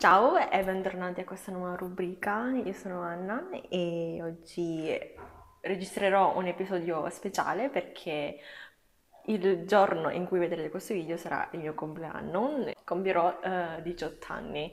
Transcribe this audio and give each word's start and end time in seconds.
Ciao 0.00 0.36
e 0.38 0.62
bentornati 0.62 1.22
a 1.22 1.24
questa 1.24 1.50
nuova 1.50 1.74
rubrica. 1.74 2.52
Io 2.64 2.72
sono 2.72 3.00
Anna 3.02 3.48
e 3.68 4.20
oggi 4.22 4.96
registrerò 5.60 6.38
un 6.38 6.46
episodio 6.46 7.10
speciale 7.10 7.68
perché 7.68 8.38
il 9.24 9.66
giorno 9.66 10.10
in 10.10 10.24
cui 10.24 10.38
vedrete 10.38 10.70
questo 10.70 10.94
video 10.94 11.16
sarà 11.16 11.48
il 11.50 11.58
mio 11.58 11.74
compleanno. 11.74 12.72
Compierò 12.84 13.40
uh, 13.42 13.82
18 13.82 14.32
anni 14.32 14.72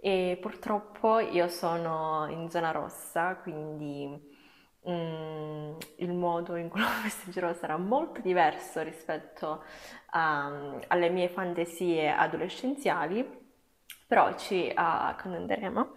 e 0.00 0.38
purtroppo 0.40 1.18
io 1.18 1.48
sono 1.48 2.26
in 2.30 2.48
zona 2.48 2.70
rossa, 2.70 3.36
quindi 3.36 4.08
um, 4.80 5.76
il 5.96 6.12
modo 6.14 6.56
in 6.56 6.70
cui 6.70 6.80
lo 6.80 6.86
festeggerò 6.86 7.52
sarà 7.52 7.76
molto 7.76 8.22
diverso 8.22 8.80
rispetto 8.80 9.62
a, 10.12 10.78
alle 10.86 11.10
mie 11.10 11.28
fantasie 11.28 12.08
adolescenziali 12.08 13.44
però 14.06 14.34
ci 14.36 14.70
accontenteremo. 14.74 15.96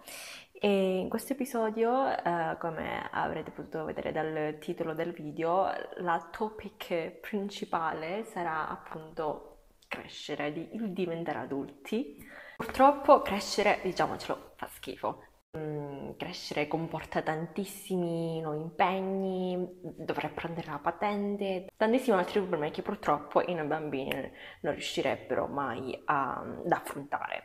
E 0.62 0.98
in 0.98 1.08
questo 1.08 1.32
episodio, 1.32 2.06
eh, 2.06 2.56
come 2.58 3.08
avrete 3.10 3.50
potuto 3.50 3.84
vedere 3.84 4.12
dal 4.12 4.58
titolo 4.60 4.92
del 4.92 5.12
video, 5.12 5.70
la 5.98 6.28
topic 6.30 7.12
principale 7.20 8.24
sarà 8.24 8.68
appunto 8.68 9.60
crescere, 9.88 10.48
il 10.48 10.92
diventare 10.92 11.38
adulti. 11.38 12.16
Purtroppo 12.56 13.22
crescere, 13.22 13.80
diciamocelo, 13.82 14.52
fa 14.56 14.66
schifo. 14.66 15.24
Mm, 15.56 16.10
crescere 16.16 16.68
comporta 16.68 17.22
tantissimi 17.22 18.40
nuovi 18.40 18.60
impegni, 18.60 19.66
dovrei 19.82 20.30
prendere 20.30 20.70
la 20.70 20.78
patente, 20.78 21.66
tantissimi 21.76 22.16
altri 22.16 22.38
problemi 22.38 22.70
che 22.70 22.82
purtroppo 22.82 23.40
i 23.40 23.54
bambini 23.64 24.30
non 24.60 24.74
riuscirebbero 24.74 25.46
mai 25.48 26.00
a, 26.04 26.34
ad 26.64 26.70
affrontare. 26.70 27.42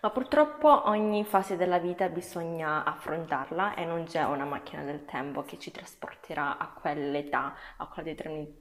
Ma 0.00 0.10
purtroppo 0.10 0.88
ogni 0.88 1.24
fase 1.24 1.56
della 1.56 1.78
vita 1.78 2.08
bisogna 2.08 2.84
affrontarla 2.84 3.74
e 3.74 3.84
non 3.84 4.04
c'è 4.04 4.24
una 4.24 4.44
macchina 4.44 4.82
del 4.82 5.04
tempo 5.04 5.42
che 5.42 5.58
ci 5.58 5.70
trasporterà 5.70 6.58
a 6.58 6.68
quell'età, 6.68 7.54
a 7.76 7.86
quella 7.86 8.12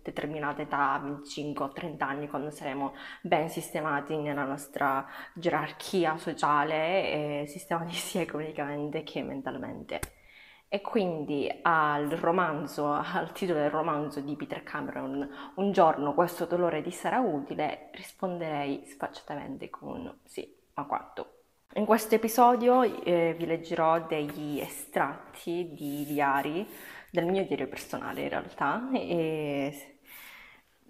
determinata 0.01 0.61
età, 0.61 0.99
25 1.01 1.65
o 1.65 1.71
30 1.71 2.07
anni, 2.07 2.27
quando 2.27 2.49
saremo 2.49 2.93
ben 3.21 3.49
sistemati 3.49 4.15
nella 4.17 4.45
nostra 4.45 5.05
gerarchia 5.33 6.17
sociale 6.17 7.45
sistemati 7.47 7.93
sia 7.93 8.21
economicamente 8.21 9.03
che 9.03 9.21
mentalmente. 9.21 9.99
E 10.69 10.81
quindi 10.81 11.49
al 11.61 12.09
romanzo, 12.09 12.91
al 12.91 13.31
titolo 13.31 13.59
del 13.59 13.69
romanzo 13.69 14.19
di 14.19 14.35
Peter 14.35 14.63
Cameron, 14.63 15.53
Un 15.55 15.71
giorno 15.71 16.13
questo 16.13 16.45
dolore 16.45 16.81
ti 16.81 16.91
sarà 16.91 17.19
utile, 17.21 17.89
risponderei 17.93 18.85
sfacciatamente 18.85 19.69
con 19.69 20.19
sì, 20.25 20.56
ma 20.77 20.85
quanto? 20.85 21.33
In 21.73 21.85
questo 21.85 22.15
episodio 22.15 22.83
eh, 22.83 23.35
vi 23.37 23.45
leggerò 23.45 24.05
degli 24.05 24.59
estratti 24.59 25.71
di 25.73 26.05
diari, 26.05 26.67
del 27.11 27.25
mio 27.25 27.45
diario 27.45 27.67
personale 27.67 28.21
in 28.21 28.29
realtà, 28.29 28.89
e 28.93 29.97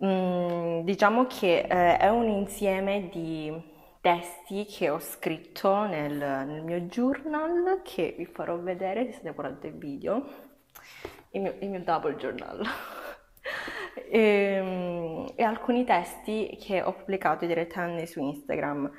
mm, 0.03 0.81
diciamo 0.81 1.25
che 1.25 1.59
eh, 1.59 1.97
è 1.97 2.09
un 2.09 2.27
insieme 2.27 3.07
di 3.09 3.51
testi 4.01 4.65
che 4.65 4.89
ho 4.89 4.99
scritto 4.99 5.85
nel, 5.85 6.13
nel, 6.15 6.63
mio 6.63 6.81
journal 6.81 7.81
che 7.83 8.13
vi 8.17 8.25
farò 8.25 8.57
vedere 8.57 9.05
se 9.05 9.13
state 9.13 9.31
guardando 9.33 9.67
il 9.67 9.73
video, 9.73 10.25
il 11.31 11.41
mio, 11.41 11.55
il 11.59 11.69
mio 11.69 11.81
double 11.81 12.15
journal. 12.17 12.61
e, 14.09 14.19
ehm, 14.19 15.31
e 15.35 15.43
alcuni 15.43 15.85
testi 15.85 16.57
che 16.59 16.81
ho 16.81 16.93
pubblicato 16.93 17.45
direttamente 17.45 18.05
su 18.05 18.21
Instagram 18.21 18.91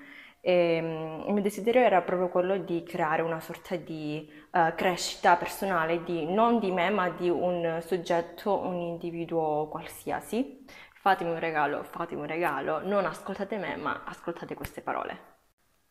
e, 0.48 0.76
ehm, 0.76 1.24
il 1.26 1.32
mio 1.34 1.42
desiderio 1.42 1.82
era 1.82 2.00
proprio 2.00 2.28
quello 2.30 2.56
di 2.56 2.82
creare 2.82 3.20
una 3.20 3.38
sorta 3.38 3.76
di 3.76 4.26
uh, 4.52 4.74
crescita 4.74 5.36
personale, 5.36 6.02
di, 6.04 6.24
non 6.24 6.58
di 6.58 6.70
me, 6.70 6.88
ma 6.88 7.10
di 7.10 7.28
un 7.28 7.80
soggetto, 7.84 8.58
un 8.58 8.76
individuo 8.76 9.68
qualsiasi. 9.68 10.64
Fatemi 10.94 11.32
un 11.32 11.38
regalo, 11.38 11.82
fatemi 11.84 12.22
un 12.22 12.26
regalo, 12.26 12.80
non 12.80 13.04
ascoltate 13.04 13.58
me, 13.58 13.76
ma 13.76 14.04
ascoltate 14.06 14.54
queste 14.54 14.80
parole. 14.80 15.36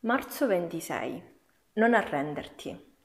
Marzo 0.01 0.47
26. 0.47 1.35
Non 1.73 1.93
arrenderti. 1.93 2.95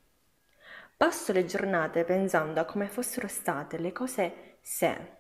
Passo 0.97 1.33
le 1.33 1.45
giornate 1.45 2.05
pensando 2.05 2.61
a 2.61 2.65
come 2.65 2.87
fossero 2.87 3.29
state 3.29 3.79
le 3.79 3.93
cose 3.93 4.57
se. 4.63 5.17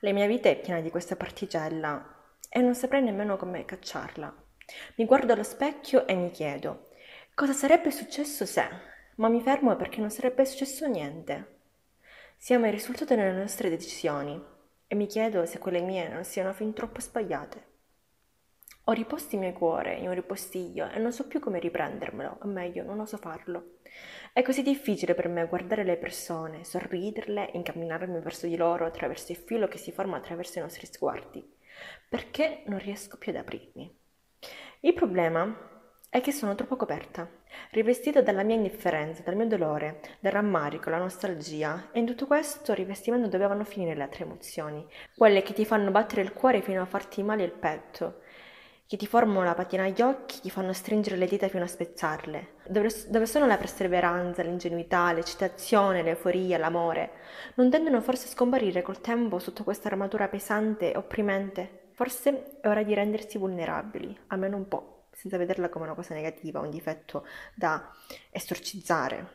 La 0.00 0.12
mia 0.12 0.26
vita 0.26 0.50
è 0.50 0.60
piena 0.60 0.80
di 0.80 0.90
questa 0.90 1.16
particella 1.16 2.16
e 2.50 2.60
non 2.60 2.74
saprei 2.74 3.02
nemmeno 3.02 3.36
come 3.38 3.64
cacciarla. 3.64 4.47
Mi 4.96 5.04
guardo 5.04 5.32
allo 5.32 5.42
specchio 5.42 6.06
e 6.06 6.14
mi 6.14 6.30
chiedo 6.30 6.88
cosa 7.38 7.52
sarebbe 7.52 7.92
successo 7.92 8.44
se, 8.44 8.68
ma 9.16 9.28
mi 9.28 9.40
fermo 9.40 9.76
perché 9.76 10.00
non 10.00 10.10
sarebbe 10.10 10.44
successo 10.44 10.88
niente. 10.88 11.60
Siamo 12.36 12.66
il 12.66 12.72
risultato 12.72 13.14
delle 13.14 13.30
nostre 13.30 13.70
decisioni 13.70 14.42
e 14.88 14.94
mi 14.96 15.06
chiedo 15.06 15.46
se 15.46 15.58
quelle 15.58 15.80
mie 15.80 16.08
non 16.08 16.24
siano 16.24 16.52
fin 16.52 16.72
troppo 16.72 17.00
sbagliate. 17.00 17.66
Ho 18.84 18.92
riposto 18.92 19.36
il 19.36 19.42
mio 19.42 19.52
cuore 19.52 19.94
in 19.94 20.08
un 20.08 20.14
ripostiglio 20.14 20.90
e 20.90 20.98
non 20.98 21.12
so 21.12 21.28
più 21.28 21.38
come 21.38 21.60
riprendermelo, 21.60 22.38
o 22.42 22.46
meglio, 22.48 22.82
non 22.82 22.98
oso 22.98 23.18
farlo. 23.18 23.76
È 24.32 24.42
così 24.42 24.62
difficile 24.62 25.14
per 25.14 25.28
me 25.28 25.46
guardare 25.46 25.84
le 25.84 25.96
persone, 25.96 26.64
sorriderle, 26.64 27.50
incamminarmi 27.52 28.18
verso 28.20 28.46
di 28.46 28.56
loro 28.56 28.84
attraverso 28.84 29.30
il 29.30 29.38
filo 29.38 29.68
che 29.68 29.78
si 29.78 29.92
forma 29.92 30.16
attraverso 30.16 30.58
i 30.58 30.62
nostri 30.62 30.86
sguardi, 30.86 31.46
perché 32.08 32.62
non 32.66 32.78
riesco 32.78 33.16
più 33.16 33.30
ad 33.30 33.38
aprirmi. 33.38 33.97
Il 34.80 34.94
problema 34.94 35.52
è 36.08 36.20
che 36.20 36.30
sono 36.30 36.54
troppo 36.54 36.76
coperta, 36.76 37.28
rivestita 37.72 38.22
dalla 38.22 38.44
mia 38.44 38.54
indifferenza, 38.54 39.22
dal 39.24 39.34
mio 39.34 39.48
dolore, 39.48 40.00
dal 40.20 40.30
rammarico, 40.30 40.88
la 40.88 40.98
nostalgia, 40.98 41.88
e 41.90 41.98
in 41.98 42.06
tutto 42.06 42.28
questo 42.28 42.74
rivestimento 42.74 43.26
dovevano 43.26 43.64
finire 43.64 43.96
le 43.96 44.04
altre 44.04 44.22
emozioni, 44.22 44.86
quelle 45.16 45.42
che 45.42 45.52
ti 45.52 45.64
fanno 45.64 45.90
battere 45.90 46.22
il 46.22 46.32
cuore 46.32 46.62
fino 46.62 46.80
a 46.80 46.86
farti 46.86 47.24
male 47.24 47.42
il 47.42 47.50
petto, 47.50 48.20
che 48.86 48.96
ti 48.96 49.08
formano 49.08 49.42
la 49.42 49.54
patina 49.54 49.82
agli 49.82 50.00
occhi, 50.00 50.40
ti 50.42 50.48
fanno 50.48 50.72
stringere 50.72 51.16
le 51.16 51.26
dita 51.26 51.48
fino 51.48 51.64
a 51.64 51.66
spezzarle, 51.66 52.52
dove, 52.68 52.88
dove 53.08 53.26
sono 53.26 53.46
la 53.46 53.56
perseveranza, 53.56 54.44
l'ingenuità, 54.44 55.12
l'eccitazione, 55.12 56.04
l'euforia, 56.04 56.56
l'amore, 56.56 57.10
non 57.56 57.68
tendono 57.68 58.00
forse 58.00 58.28
a 58.28 58.30
scomparire 58.30 58.82
col 58.82 59.00
tempo 59.00 59.40
sotto 59.40 59.64
questa 59.64 59.88
armatura 59.88 60.28
pesante 60.28 60.92
e 60.92 60.96
opprimente? 60.96 61.87
Forse 61.98 62.60
è 62.60 62.68
ora 62.68 62.84
di 62.84 62.94
rendersi 62.94 63.38
vulnerabili, 63.38 64.16
almeno 64.28 64.56
un 64.56 64.68
po', 64.68 65.08
senza 65.10 65.36
vederla 65.36 65.68
come 65.68 65.86
una 65.86 65.96
cosa 65.96 66.14
negativa, 66.14 66.60
un 66.60 66.70
difetto 66.70 67.26
da 67.56 67.92
esorcizzare. 68.30 69.34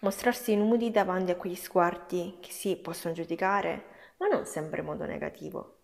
Mostrarsi 0.00 0.54
nudi 0.54 0.90
davanti 0.90 1.30
a 1.30 1.36
quegli 1.36 1.54
sguardi 1.54 2.36
che 2.42 2.50
sì, 2.50 2.76
possono 2.76 3.14
giudicare, 3.14 3.84
ma 4.18 4.26
non 4.26 4.44
sempre 4.44 4.80
in 4.80 4.86
modo 4.86 5.06
negativo. 5.06 5.78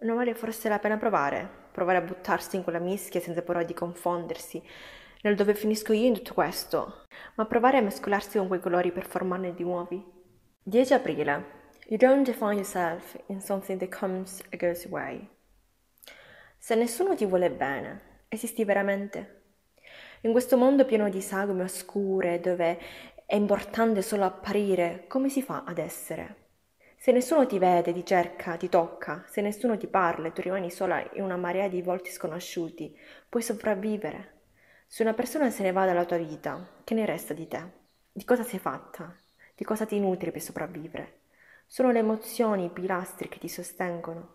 Non 0.00 0.16
vale 0.16 0.34
forse 0.34 0.68
la 0.68 0.80
pena 0.80 0.96
provare, 0.96 1.48
provare 1.70 1.98
a 1.98 2.02
buttarsi 2.02 2.56
in 2.56 2.64
quella 2.64 2.80
mischia 2.80 3.20
senza 3.20 3.42
paura 3.42 3.62
di 3.62 3.74
confondersi, 3.74 4.60
nel 5.20 5.36
dove 5.36 5.54
finisco 5.54 5.92
io 5.92 6.08
in 6.08 6.14
tutto 6.14 6.34
questo, 6.34 7.04
ma 7.36 7.46
provare 7.46 7.78
a 7.78 7.80
mescolarsi 7.80 8.38
con 8.38 8.48
quei 8.48 8.58
colori 8.58 8.90
per 8.90 9.06
formarne 9.06 9.54
di 9.54 9.62
nuovi. 9.62 10.04
10 10.64 10.94
aprile 10.94 11.65
You 11.88 11.98
don't 11.98 12.24
define 12.24 12.56
yourself 12.56 13.16
in 13.28 13.40
something 13.40 13.78
that 13.78 13.96
comes 13.96 14.42
and 14.50 14.60
goes 14.60 14.84
away. 14.86 15.28
Se 16.58 16.74
nessuno 16.74 17.14
ti 17.14 17.24
vuole 17.26 17.48
bene, 17.48 18.24
esisti 18.26 18.64
veramente? 18.64 19.42
In 20.22 20.32
questo 20.32 20.56
mondo 20.56 20.84
pieno 20.84 21.08
di 21.08 21.20
sagome 21.20 21.62
oscure, 21.62 22.40
dove 22.40 22.80
è 23.24 23.36
importante 23.36 24.02
solo 24.02 24.24
apparire, 24.24 25.04
come 25.06 25.28
si 25.28 25.42
fa 25.42 25.62
ad 25.64 25.78
essere? 25.78 26.48
Se 26.96 27.12
nessuno 27.12 27.46
ti 27.46 27.60
vede, 27.60 27.92
ti 27.92 28.04
cerca, 28.04 28.56
ti 28.56 28.68
tocca, 28.68 29.22
se 29.28 29.40
nessuno 29.40 29.76
ti 29.76 29.86
parla 29.86 30.26
e 30.26 30.32
tu 30.32 30.40
rimani 30.40 30.72
sola 30.72 31.08
in 31.12 31.22
una 31.22 31.36
marea 31.36 31.68
di 31.68 31.82
volti 31.82 32.10
sconosciuti, 32.10 32.98
puoi 33.28 33.44
sopravvivere. 33.44 34.40
Se 34.88 35.04
una 35.04 35.14
persona 35.14 35.50
se 35.50 35.62
ne 35.62 35.70
va 35.70 35.86
dalla 35.86 36.04
tua 36.04 36.16
vita, 36.16 36.68
che 36.82 36.94
ne 36.94 37.06
resta 37.06 37.32
di 37.32 37.46
te? 37.46 37.62
Di 38.10 38.24
cosa 38.24 38.42
sei 38.42 38.58
fatta? 38.58 39.16
Di 39.54 39.62
cosa 39.62 39.86
ti 39.86 40.00
nutri 40.00 40.32
per 40.32 40.42
sopravvivere? 40.42 41.25
Sono 41.68 41.90
le 41.90 41.98
emozioni 41.98 42.66
i 42.66 42.70
pilastri 42.70 43.28
che 43.28 43.38
ti 43.38 43.48
sostengono. 43.48 44.34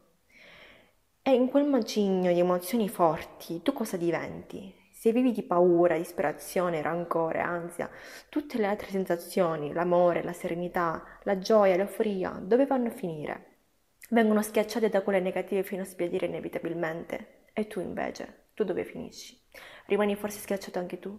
E 1.22 1.34
in 1.34 1.50
quel 1.50 1.66
macigno 1.66 2.32
di 2.32 2.40
emozioni 2.40 2.90
forti 2.90 3.62
tu 3.62 3.72
cosa 3.74 3.96
diventi? 3.96 4.76
Se 4.92 5.12
vivi 5.12 5.32
di 5.32 5.42
paura, 5.42 5.98
disperazione, 5.98 6.82
rancore, 6.82 7.40
ansia, 7.40 7.90
tutte 8.30 8.58
le 8.58 8.68
altre 8.68 8.90
sensazioni, 8.90 9.72
l'amore, 9.72 10.24
la 10.24 10.34
serenità, 10.34 11.04
la 11.24 11.40
gioia, 11.40 11.78
l'euforia, 11.78 12.32
dove 12.32 12.66
vanno 12.66 12.90
a 12.90 12.92
finire? 12.92 13.46
Vengono 14.10 14.42
schiacciate 14.42 14.90
da 14.90 15.02
quelle 15.02 15.22
negative 15.22 15.64
fino 15.64 15.84
a 15.84 15.86
sbiadire 15.86 16.28
inevitabilmente. 16.28 17.46
E 17.54 17.66
tu 17.66 17.80
invece, 17.80 18.50
tu 18.54 18.64
dove 18.66 18.84
finisci? 18.84 19.42
Rimani 19.88 20.16
forse 20.16 20.40
schiacciato 20.40 20.80
anche 20.80 21.00
tu? 21.00 21.18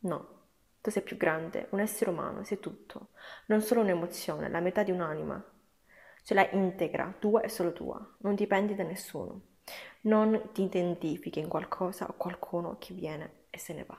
No. 0.00 0.39
Tu 0.80 0.90
sei 0.90 1.02
più 1.02 1.16
grande, 1.16 1.66
un 1.70 1.80
essere 1.80 2.10
umano, 2.10 2.42
sei 2.44 2.58
tutto, 2.58 3.08
non 3.46 3.60
solo 3.60 3.82
un'emozione, 3.82 4.48
la 4.48 4.60
metà 4.60 4.82
di 4.82 4.90
un'anima. 4.90 5.42
Ce 6.22 6.34
l'hai 6.34 6.48
integra, 6.52 7.14
tua 7.18 7.42
e 7.42 7.48
solo 7.48 7.72
tua, 7.72 8.16
non 8.18 8.34
dipendi 8.34 8.74
da 8.74 8.82
nessuno. 8.84 9.42
Non 10.02 10.50
ti 10.52 10.62
identifichi 10.62 11.38
in 11.38 11.48
qualcosa 11.48 12.06
o 12.08 12.14
qualcuno 12.16 12.76
che 12.78 12.94
viene 12.94 13.44
e 13.50 13.58
se 13.58 13.74
ne 13.74 13.84
va. 13.84 13.96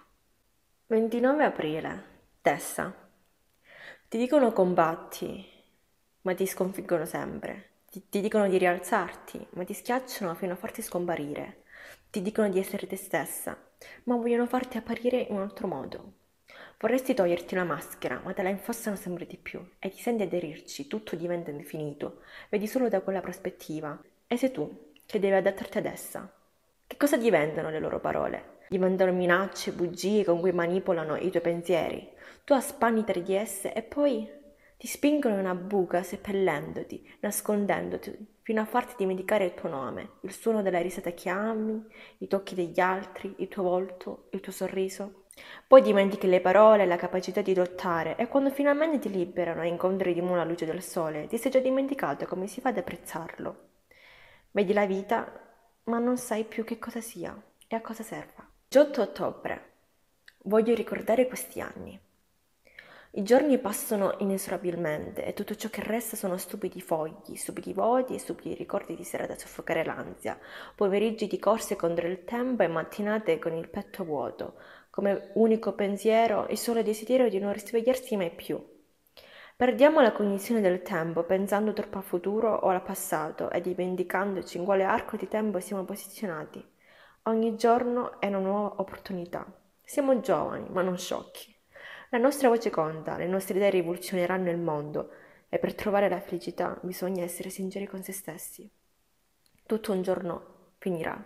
29 0.88 1.44
aprile, 1.44 2.04
Tessa. 2.42 2.94
Ti 4.08 4.18
dicono 4.18 4.52
combatti, 4.52 5.46
ma 6.22 6.34
ti 6.34 6.46
sconfiggono 6.46 7.06
sempre. 7.06 7.70
Ti, 7.90 8.10
ti 8.10 8.22
dicono 8.22 8.48
di 8.48 8.58
rialzarti, 8.58 9.48
ma 9.52 9.64
ti 9.64 9.74
schiacciano 9.74 10.34
fino 10.36 10.54
a 10.54 10.58
farti 10.58 10.82
scomparire. 10.82 11.64
Ti 12.10 12.22
dicono 12.22 12.50
di 12.50 12.60
essere 12.60 12.88
te 12.88 12.96
stessa, 12.98 13.58
ma 14.06 14.16
vogliono 14.16 14.48
farti 14.48 14.78
apparire 14.78 15.20
in 15.22 15.36
un 15.36 15.42
altro 15.42 15.68
modo. 15.68 16.14
Vorresti 16.82 17.14
toglierti 17.14 17.54
una 17.54 17.64
maschera, 17.64 18.20
ma 18.24 18.34
te 18.34 18.42
la 18.42 18.50
infossano 18.50 18.96
sempre 18.96 19.28
di 19.28 19.38
più 19.38 19.64
e 19.78 19.92
ti 19.92 20.02
senti 20.02 20.24
aderirci, 20.24 20.88
tutto 20.88 21.16
diventa 21.16 21.52
infinito, 21.52 22.22
vedi 22.50 22.66
solo 22.66 22.90
da 22.90 23.02
quella 23.02 23.22
prospettiva. 23.22 24.02
E 24.26 24.36
sei 24.36 24.50
tu 24.50 24.94
che 25.06 25.20
devi 25.20 25.36
adattarti 25.36 25.78
ad 25.78 25.86
essa. 25.86 26.34
Che 26.88 26.98
cosa 26.98 27.18
diventano 27.18 27.70
le 27.70 27.78
loro 27.78 28.00
parole? 28.00 28.58
Diventano 28.70 29.12
minacce, 29.12 29.74
bugie 29.74 30.26
con 30.26 30.40
cui 30.40 30.54
manipolano 30.54 31.18
i 31.18 31.30
tuoi 31.30 31.44
pensieri. 31.44 32.10
Tu 32.44 32.54
aspanni 32.54 33.04
tra 33.04 33.20
di 33.20 33.36
esse 33.36 33.74
e 33.74 33.84
poi 33.84 34.28
ti 34.76 34.88
spingono 34.88 35.36
in 35.36 35.42
una 35.42 35.54
buca 35.54 36.02
seppellendoti, 36.02 37.18
nascondendoti, 37.20 38.40
fino 38.42 38.60
a 38.60 38.66
farti 38.66 38.96
dimenticare 38.98 39.46
il 39.46 39.54
tuo 39.54 39.70
nome, 39.70 40.14
il 40.22 40.32
suono 40.32 40.64
della 40.64 40.82
risata 40.82 41.14
che 41.14 41.30
ami, 41.30 41.80
i 42.18 42.28
tocchi 42.28 42.56
degli 42.56 42.80
altri, 42.80 43.36
il 43.38 43.50
tuo 43.50 43.62
volto, 43.62 44.30
il 44.32 44.40
tuo 44.40 44.52
sorriso. 44.52 45.21
Poi 45.68 45.82
dimentichi 45.82 46.28
le 46.28 46.42
parole, 46.42 46.86
la 46.86 46.96
capacità 46.96 47.42
di 47.42 47.56
lottare 47.56 48.16
e 48.18 48.28
quando 48.28 48.50
finalmente 48.50 49.00
ti 49.00 49.10
liberano 49.10 49.62
e 49.62 49.68
incontri 49.68 50.14
di 50.14 50.20
nuovo 50.20 50.36
la 50.36 50.44
luce 50.44 50.66
del 50.66 50.82
sole, 50.82 51.28
ti 51.28 51.38
sei 51.38 51.52
già 51.52 51.60
dimenticato 51.60 52.26
come 52.26 52.48
si 52.48 52.62
fa 52.62 52.70
ad 52.70 52.78
apprezzarlo. 52.78 53.70
Vedi 54.52 54.74
la 54.74 54.86
vita, 54.86 55.32
ma 55.86 56.00
non 56.00 56.18
sai 56.18 56.44
più 56.44 56.64
che 56.64 56.78
cosa 56.78 57.02
sia 57.02 57.36
e 57.68 57.76
a 57.76 57.82
cosa 57.82 58.04
serva. 58.04 58.46
18 58.68 59.02
ottobre. 59.02 59.70
Voglio 60.44 60.76
ricordare 60.76 61.28
questi 61.28 61.62
anni. 61.62 62.00
I 63.14 63.24
giorni 63.24 63.58
passano 63.58 64.16
inesorabilmente 64.20 65.26
e 65.26 65.34
tutto 65.34 65.54
ciò 65.56 65.68
che 65.68 65.84
resta 65.84 66.16
sono 66.16 66.38
stupidi 66.38 66.80
fogli, 66.80 67.36
stupidi 67.36 67.74
voti 67.74 68.16
e 68.16 68.20
stupidi 68.20 68.56
ricordi 68.56 68.96
di 68.96 69.04
sera 69.04 69.28
da 69.28 69.38
soffocare 69.38 69.84
l'ansia, 69.84 70.40
pomeriggi 70.76 71.28
di 71.28 71.38
corse 71.38 71.76
contro 71.76 72.08
il 72.08 72.24
tempo 72.24 72.64
e 72.64 72.68
mattinate 72.68 73.38
con 73.38 73.54
il 73.54 73.68
petto 73.68 74.06
vuoto, 74.06 74.56
come 74.92 75.32
unico 75.36 75.74
pensiero 75.74 76.46
il 76.50 76.58
solo 76.58 76.84
desiderio 76.84 77.30
di 77.30 77.40
non 77.40 77.54
risvegliarsi 77.54 78.16
mai 78.18 78.30
più. 78.30 78.64
Perdiamo 79.56 80.02
la 80.02 80.12
cognizione 80.12 80.60
del 80.60 80.82
tempo 80.82 81.24
pensando 81.24 81.72
troppo 81.72 81.98
al 81.98 82.04
futuro 82.04 82.54
o 82.54 82.68
al 82.68 82.84
passato 82.84 83.50
e 83.50 83.62
dimenticandoci 83.62 84.58
in 84.58 84.66
quale 84.66 84.84
arco 84.84 85.18
di 85.18 85.28
tempo 85.28 85.60
siamo 85.60 85.86
posizionati. 85.86 86.64
Ogni 87.24 87.56
giorno 87.56 88.20
è 88.20 88.28
una 88.28 88.40
nuova 88.40 88.82
opportunità. 88.82 89.46
Siamo 89.82 90.20
giovani, 90.20 90.68
ma 90.70 90.82
non 90.82 90.98
sciocchi. 90.98 91.56
La 92.10 92.18
nostra 92.18 92.50
voce 92.50 92.70
conta, 92.70 93.18
le 93.18 93.28
nostre 93.28 93.56
idee 93.56 93.70
rivoluzioneranno 93.70 94.50
il 94.50 94.58
mondo 94.58 95.12
e 95.48 95.60
per 95.60 95.76
trovare 95.76 96.10
la 96.10 96.20
felicità 96.20 96.78
bisogna 96.82 97.24
essere 97.24 97.50
sinceri 97.50 97.86
con 97.86 98.04
se 98.04 98.12
stessi. 98.12 98.70
Tutto 99.66 99.92
un 99.94 100.02
giorno 100.02 100.74
finirà. 100.80 101.24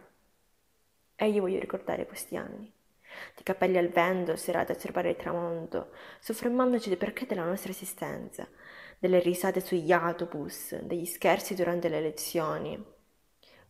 E 1.15 1.29
io 1.29 1.41
voglio 1.41 1.59
ricordare 1.59 2.05
questi 2.05 2.35
anni. 2.35 2.74
Di 3.35 3.43
capelli 3.43 3.77
al 3.77 3.89
vento, 3.89 4.35
serate 4.35 4.71
a 4.71 4.75
osservare 4.75 5.09
il 5.09 5.15
tramonto, 5.15 5.91
soffermandoci 6.19 6.89
del 6.89 6.97
perché 6.97 7.25
della 7.25 7.45
nostra 7.45 7.71
esistenza, 7.71 8.47
delle 8.99 9.19
risate 9.19 9.59
sugli 9.59 9.91
autobus, 9.91 10.75
degli 10.81 11.05
scherzi 11.05 11.55
durante 11.55 11.89
le 11.89 12.01
lezioni. 12.01 12.93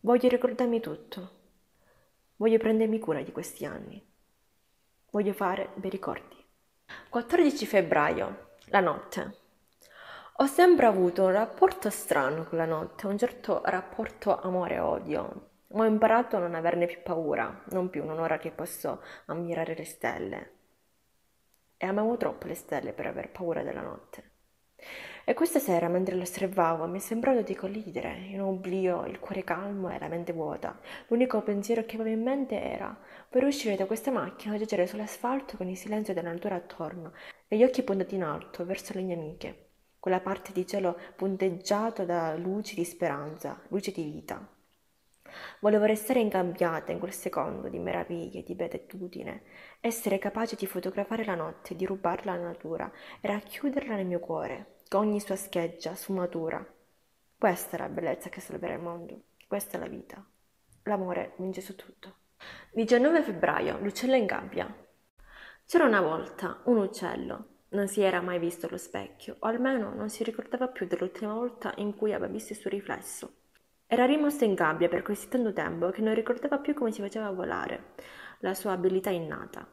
Voglio 0.00 0.28
ricordarmi 0.28 0.80
tutto 0.80 1.36
Voglio 2.38 2.58
prendermi 2.58 2.98
cura 2.98 3.22
di 3.22 3.32
questi 3.32 3.64
anni. 3.64 4.04
Voglio 5.10 5.32
fare 5.32 5.70
bei 5.76 5.88
ricordi. 5.88 6.36
14 7.08 7.64
febbraio, 7.64 8.50
la 8.66 8.80
notte. 8.80 9.36
Ho 10.38 10.46
sempre 10.46 10.84
avuto 10.84 11.24
un 11.24 11.32
rapporto 11.32 11.88
strano 11.88 12.44
con 12.44 12.58
la 12.58 12.66
notte, 12.66 13.06
un 13.06 13.16
certo 13.16 13.62
rapporto 13.64 14.38
amore-odio. 14.38 15.45
Ho 15.70 15.84
imparato 15.84 16.36
a 16.36 16.40
non 16.40 16.54
averne 16.54 16.86
più 16.86 17.02
paura, 17.02 17.62
non 17.70 17.90
più 17.90 18.04
un'ora 18.04 18.38
che 18.38 18.50
posso 18.50 19.02
ammirare 19.26 19.74
le 19.74 19.84
stelle. 19.84 20.50
E 21.76 21.86
amavo 21.86 22.16
troppo 22.16 22.46
le 22.46 22.54
stelle 22.54 22.92
per 22.92 23.06
aver 23.06 23.30
paura 23.30 23.62
della 23.62 23.82
notte. 23.82 24.30
E 25.24 25.34
questa 25.34 25.58
sera, 25.58 25.88
mentre 25.88 26.14
lo 26.14 26.22
osservavo, 26.22 26.86
mi 26.86 26.98
è 26.98 27.00
sembrato 27.00 27.42
di 27.42 27.56
collidere 27.56 28.14
in 28.28 28.40
un 28.40 28.54
oblio, 28.54 29.06
il 29.06 29.18
cuore 29.18 29.42
calmo 29.42 29.90
e 29.90 29.98
la 29.98 30.06
mente 30.06 30.32
vuota. 30.32 30.78
L'unico 31.08 31.42
pensiero 31.42 31.84
che 31.84 31.96
avevo 31.96 32.10
in 32.10 32.22
mente 32.22 32.60
era 32.60 32.96
per 33.28 33.42
uscire 33.42 33.74
da 33.74 33.86
questa 33.86 34.12
macchina 34.12 34.54
e 34.54 34.58
giacere 34.58 34.86
sull'asfalto 34.86 35.56
con 35.56 35.68
il 35.68 35.76
silenzio 35.76 36.14
della 36.14 36.30
natura 36.30 36.54
attorno 36.54 37.12
e 37.48 37.56
gli 37.56 37.64
occhi 37.64 37.82
puntati 37.82 38.14
in 38.14 38.22
alto 38.22 38.64
verso 38.64 38.92
le 38.94 39.02
mie 39.02 39.16
amiche. 39.16 39.70
Quella 39.98 40.20
parte 40.20 40.52
di 40.52 40.64
cielo 40.64 40.96
punteggiato 41.16 42.04
da 42.04 42.36
luci 42.36 42.76
di 42.76 42.84
speranza, 42.84 43.60
luci 43.68 43.90
di 43.90 44.04
vita. 44.04 44.55
Volevo 45.60 45.84
restare 45.84 46.20
ingabbiata 46.20 46.92
in 46.92 46.98
quel 46.98 47.12
secondo 47.12 47.68
di 47.68 47.78
meraviglia, 47.78 48.40
di 48.40 48.54
beatitudine, 48.54 49.42
essere 49.80 50.18
capace 50.18 50.56
di 50.56 50.66
fotografare 50.66 51.24
la 51.24 51.34
notte, 51.34 51.74
di 51.76 51.86
rubarla 51.86 52.32
alla 52.32 52.44
natura 52.44 52.90
e 53.20 53.28
racchiuderla 53.28 53.96
nel 53.96 54.06
mio 54.06 54.20
cuore, 54.20 54.76
con 54.88 55.06
ogni 55.06 55.20
sua 55.20 55.36
scheggia, 55.36 55.94
sfumatura. 55.94 56.64
Questa 57.38 57.76
è 57.76 57.80
la 57.80 57.88
bellezza 57.88 58.28
che 58.28 58.40
salverà 58.40 58.74
il 58.74 58.80
mondo, 58.80 59.22
questa 59.46 59.76
è 59.76 59.80
la 59.80 59.88
vita. 59.88 60.24
L'amore 60.84 61.34
vince 61.38 61.60
su 61.60 61.74
tutto. 61.74 62.14
19 62.72 63.22
febbraio, 63.22 63.78
l'uccello 63.78 64.14
in 64.14 64.26
gabbia. 64.26 64.74
C'era 65.64 65.84
una 65.84 66.00
volta 66.00 66.60
un 66.64 66.78
uccello, 66.78 67.48
non 67.70 67.88
si 67.88 68.00
era 68.00 68.20
mai 68.20 68.38
visto 68.38 68.66
allo 68.66 68.78
specchio, 68.78 69.36
o 69.40 69.46
almeno 69.48 69.92
non 69.92 70.08
si 70.08 70.22
ricordava 70.22 70.68
più 70.68 70.86
dell'ultima 70.86 71.34
volta 71.34 71.72
in 71.76 71.94
cui 71.96 72.12
aveva 72.12 72.32
visto 72.32 72.52
il 72.52 72.58
suo 72.58 72.70
riflesso. 72.70 73.32
Era 73.88 74.04
rimasto 74.04 74.42
in 74.42 74.54
gabbia 74.54 74.88
per 74.88 75.02
così 75.02 75.28
tanto 75.28 75.52
tempo 75.52 75.90
che 75.90 76.02
non 76.02 76.12
ricordava 76.12 76.58
più 76.58 76.74
come 76.74 76.90
si 76.90 77.00
faceva 77.00 77.30
volare, 77.30 77.94
la 78.40 78.52
sua 78.52 78.72
abilità 78.72 79.10
innata. 79.10 79.64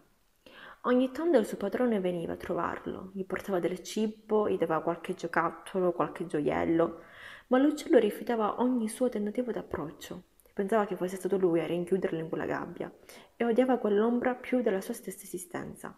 Ogni 0.81 1.12
tanto 1.12 1.39
il 1.39 1.48
suo 1.48 1.57
padrone 1.57 2.00
veniva 2.00 2.33
a 2.33 2.38
trovarlo, 2.38 3.10
gli 3.15 3.25
portava 3.25 3.60
del 3.60 3.81
cibo, 3.81 4.48
gli 4.48 4.57
dava 4.57 4.81
qualche 4.81 5.15
giocattolo, 5.15 5.94
qualche 5.94 6.27
gioiello, 6.27 7.02
ma 7.47 7.57
l'uccello 7.57 7.97
rifiutava 7.97 8.61
ogni 8.61 8.87
suo 8.87 9.09
tentativo 9.09 9.52
d'approccio. 9.52 10.21
Pensava 10.54 10.85
che 10.85 10.95
fosse 10.95 11.16
stato 11.16 11.37
lui 11.37 11.61
a 11.61 11.66
rinchiuderlo 11.66 12.19
in 12.19 12.30
quella 12.30 12.45
gabbia 12.45 12.94
e 13.35 13.44
odiava 13.44 13.80
quell'ombra 13.80 14.35
più 14.35 14.61
della 14.61 14.81
sua 14.81 14.94
stessa 14.94 15.23
esistenza. 15.23 15.97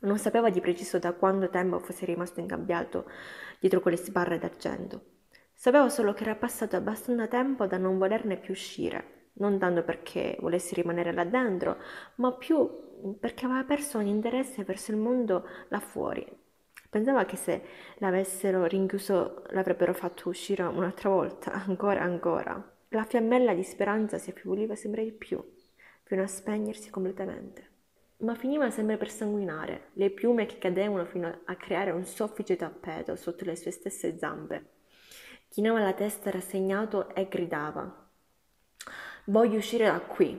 Non 0.00 0.16
sapeva 0.16 0.48
di 0.48 0.60
preciso 0.62 0.98
da 0.98 1.12
quanto 1.12 1.50
tempo 1.50 1.78
fosse 1.78 2.06
rimasto 2.06 2.40
ingabbiato 2.40 3.04
dietro 3.60 3.80
quelle 3.80 3.98
sbarre 3.98 4.38
d'argento. 4.38 5.12
Sapeva 5.64 5.88
solo 5.88 6.12
che 6.12 6.24
era 6.24 6.34
passato 6.34 6.76
abbastanza 6.76 7.26
tempo 7.26 7.66
da 7.66 7.78
non 7.78 7.96
volerne 7.96 8.36
più 8.36 8.52
uscire, 8.52 9.30
non 9.36 9.58
tanto 9.58 9.82
perché 9.82 10.36
volesse 10.40 10.74
rimanere 10.74 11.10
là 11.10 11.24
dentro, 11.24 11.78
ma 12.16 12.34
più 12.34 13.16
perché 13.18 13.46
aveva 13.46 13.64
perso 13.64 13.96
ogni 13.96 14.10
interesse 14.10 14.62
verso 14.62 14.90
il 14.90 14.98
mondo 14.98 15.48
là 15.68 15.80
fuori. 15.80 16.22
Pensava 16.90 17.24
che 17.24 17.36
se 17.36 17.62
l'avessero 17.96 18.66
rinchiuso 18.66 19.44
l'avrebbero 19.52 19.94
fatto 19.94 20.28
uscire 20.28 20.64
un'altra 20.64 21.08
volta, 21.08 21.52
ancora 21.66 22.00
e 22.00 22.02
ancora. 22.02 22.76
La 22.88 23.04
fiammella 23.04 23.54
di 23.54 23.62
speranza 23.62 24.18
si 24.18 24.28
affieoliva 24.28 24.74
sempre 24.74 25.02
di 25.02 25.12
più, 25.12 25.42
fino 26.02 26.22
a 26.22 26.26
spegnersi 26.26 26.90
completamente. 26.90 27.70
Ma 28.18 28.34
finiva 28.34 28.68
sempre 28.68 28.98
per 28.98 29.08
sanguinare, 29.08 29.92
le 29.94 30.10
piume 30.10 30.44
che 30.44 30.58
cadevano 30.58 31.06
fino 31.06 31.40
a 31.42 31.56
creare 31.56 31.90
un 31.90 32.04
soffice 32.04 32.54
tappeto 32.54 33.16
sotto 33.16 33.46
le 33.46 33.56
sue 33.56 33.70
stesse 33.70 34.18
zampe. 34.18 34.72
Chinava 35.54 35.78
la 35.78 35.92
testa 35.92 36.32
rassegnato 36.32 37.14
e 37.14 37.28
gridava. 37.28 38.08
Voglio 39.26 39.58
uscire 39.58 39.84
da 39.84 40.00
qui, 40.00 40.36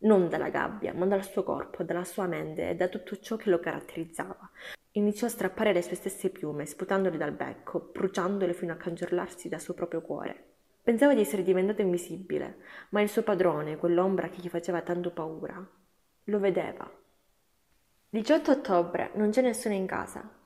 non 0.00 0.28
dalla 0.28 0.50
gabbia, 0.50 0.92
ma 0.92 1.06
dal 1.06 1.24
suo 1.24 1.42
corpo, 1.42 1.82
dalla 1.84 2.04
sua 2.04 2.26
mente 2.26 2.68
e 2.68 2.74
da 2.74 2.88
tutto 2.88 3.18
ciò 3.18 3.36
che 3.36 3.48
lo 3.48 3.58
caratterizzava. 3.58 4.50
Iniziò 4.90 5.26
a 5.26 5.30
strappare 5.30 5.72
le 5.72 5.80
sue 5.80 5.96
stesse 5.96 6.28
piume, 6.28 6.66
sputandole 6.66 7.16
dal 7.16 7.32
becco, 7.32 7.80
bruciandole 7.94 8.52
fino 8.52 8.74
a 8.74 8.76
cangiorlarsi 8.76 9.48
dal 9.48 9.58
suo 9.58 9.72
proprio 9.72 10.02
cuore. 10.02 10.48
Pensava 10.82 11.14
di 11.14 11.22
essere 11.22 11.42
diventato 11.42 11.80
invisibile, 11.80 12.58
ma 12.90 13.00
il 13.00 13.08
suo 13.08 13.22
padrone, 13.22 13.78
quell'ombra 13.78 14.28
che 14.28 14.42
gli 14.42 14.50
faceva 14.50 14.82
tanto 14.82 15.12
paura, 15.12 15.66
lo 16.24 16.38
vedeva. 16.38 16.86
18 18.10 18.50
ottobre, 18.50 19.12
non 19.14 19.30
c'è 19.30 19.40
nessuno 19.40 19.72
in 19.72 19.86
casa. 19.86 20.40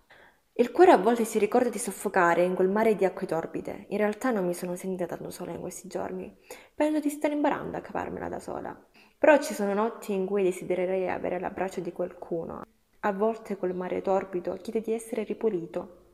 Il 0.58 0.72
cuore 0.72 0.90
a 0.90 0.96
volte 0.96 1.26
si 1.26 1.38
ricorda 1.38 1.68
di 1.68 1.76
soffocare 1.76 2.42
in 2.42 2.54
quel 2.54 2.70
mare 2.70 2.96
di 2.96 3.04
acque 3.04 3.26
torbide. 3.26 3.84
In 3.88 3.98
realtà 3.98 4.30
non 4.30 4.46
mi 4.46 4.54
sono 4.54 4.74
sentita 4.74 5.04
tanto 5.04 5.28
sola 5.28 5.52
in 5.52 5.60
questi 5.60 5.86
giorni. 5.86 6.34
Penso 6.74 6.98
di 6.98 7.10
stare 7.10 7.34
imparando 7.34 7.76
a 7.76 7.82
cavarmela 7.82 8.30
da 8.30 8.38
sola. 8.38 8.74
Però 9.18 9.36
ci 9.36 9.52
sono 9.52 9.74
notti 9.74 10.14
in 10.14 10.24
cui 10.24 10.42
desidererei 10.42 11.10
avere 11.10 11.38
l'abbraccio 11.38 11.82
di 11.82 11.92
qualcuno. 11.92 12.62
A 13.00 13.12
volte 13.12 13.58
quel 13.58 13.74
mare 13.74 14.00
torbido 14.00 14.54
chiede 14.54 14.80
di 14.80 14.94
essere 14.94 15.24
ripulito. 15.24 16.04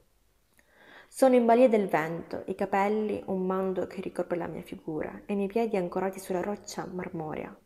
Sono 1.06 1.36
in 1.36 1.46
balia 1.46 1.68
del 1.68 1.86
vento, 1.86 2.42
i 2.46 2.56
capelli 2.56 3.22
un 3.26 3.46
mando 3.46 3.86
che 3.86 4.00
ricopre 4.00 4.36
la 4.36 4.48
mia 4.48 4.62
figura 4.62 5.22
e 5.24 5.34
i 5.34 5.36
miei 5.36 5.48
piedi 5.48 5.76
ancorati 5.76 6.18
sulla 6.18 6.40
roccia 6.40 6.84
marmorea. 6.90 7.56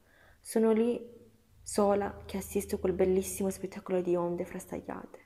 Sono 0.43 0.73
lì 0.73 1.01
sola 1.63 2.23
che 2.27 2.37
assisto 2.37 2.79
quel 2.79 2.93
bellissimo 2.93 3.49
spettacolo 3.49 4.03
di 4.03 4.15
onde 4.15 4.45
frastagliate. 4.45 5.26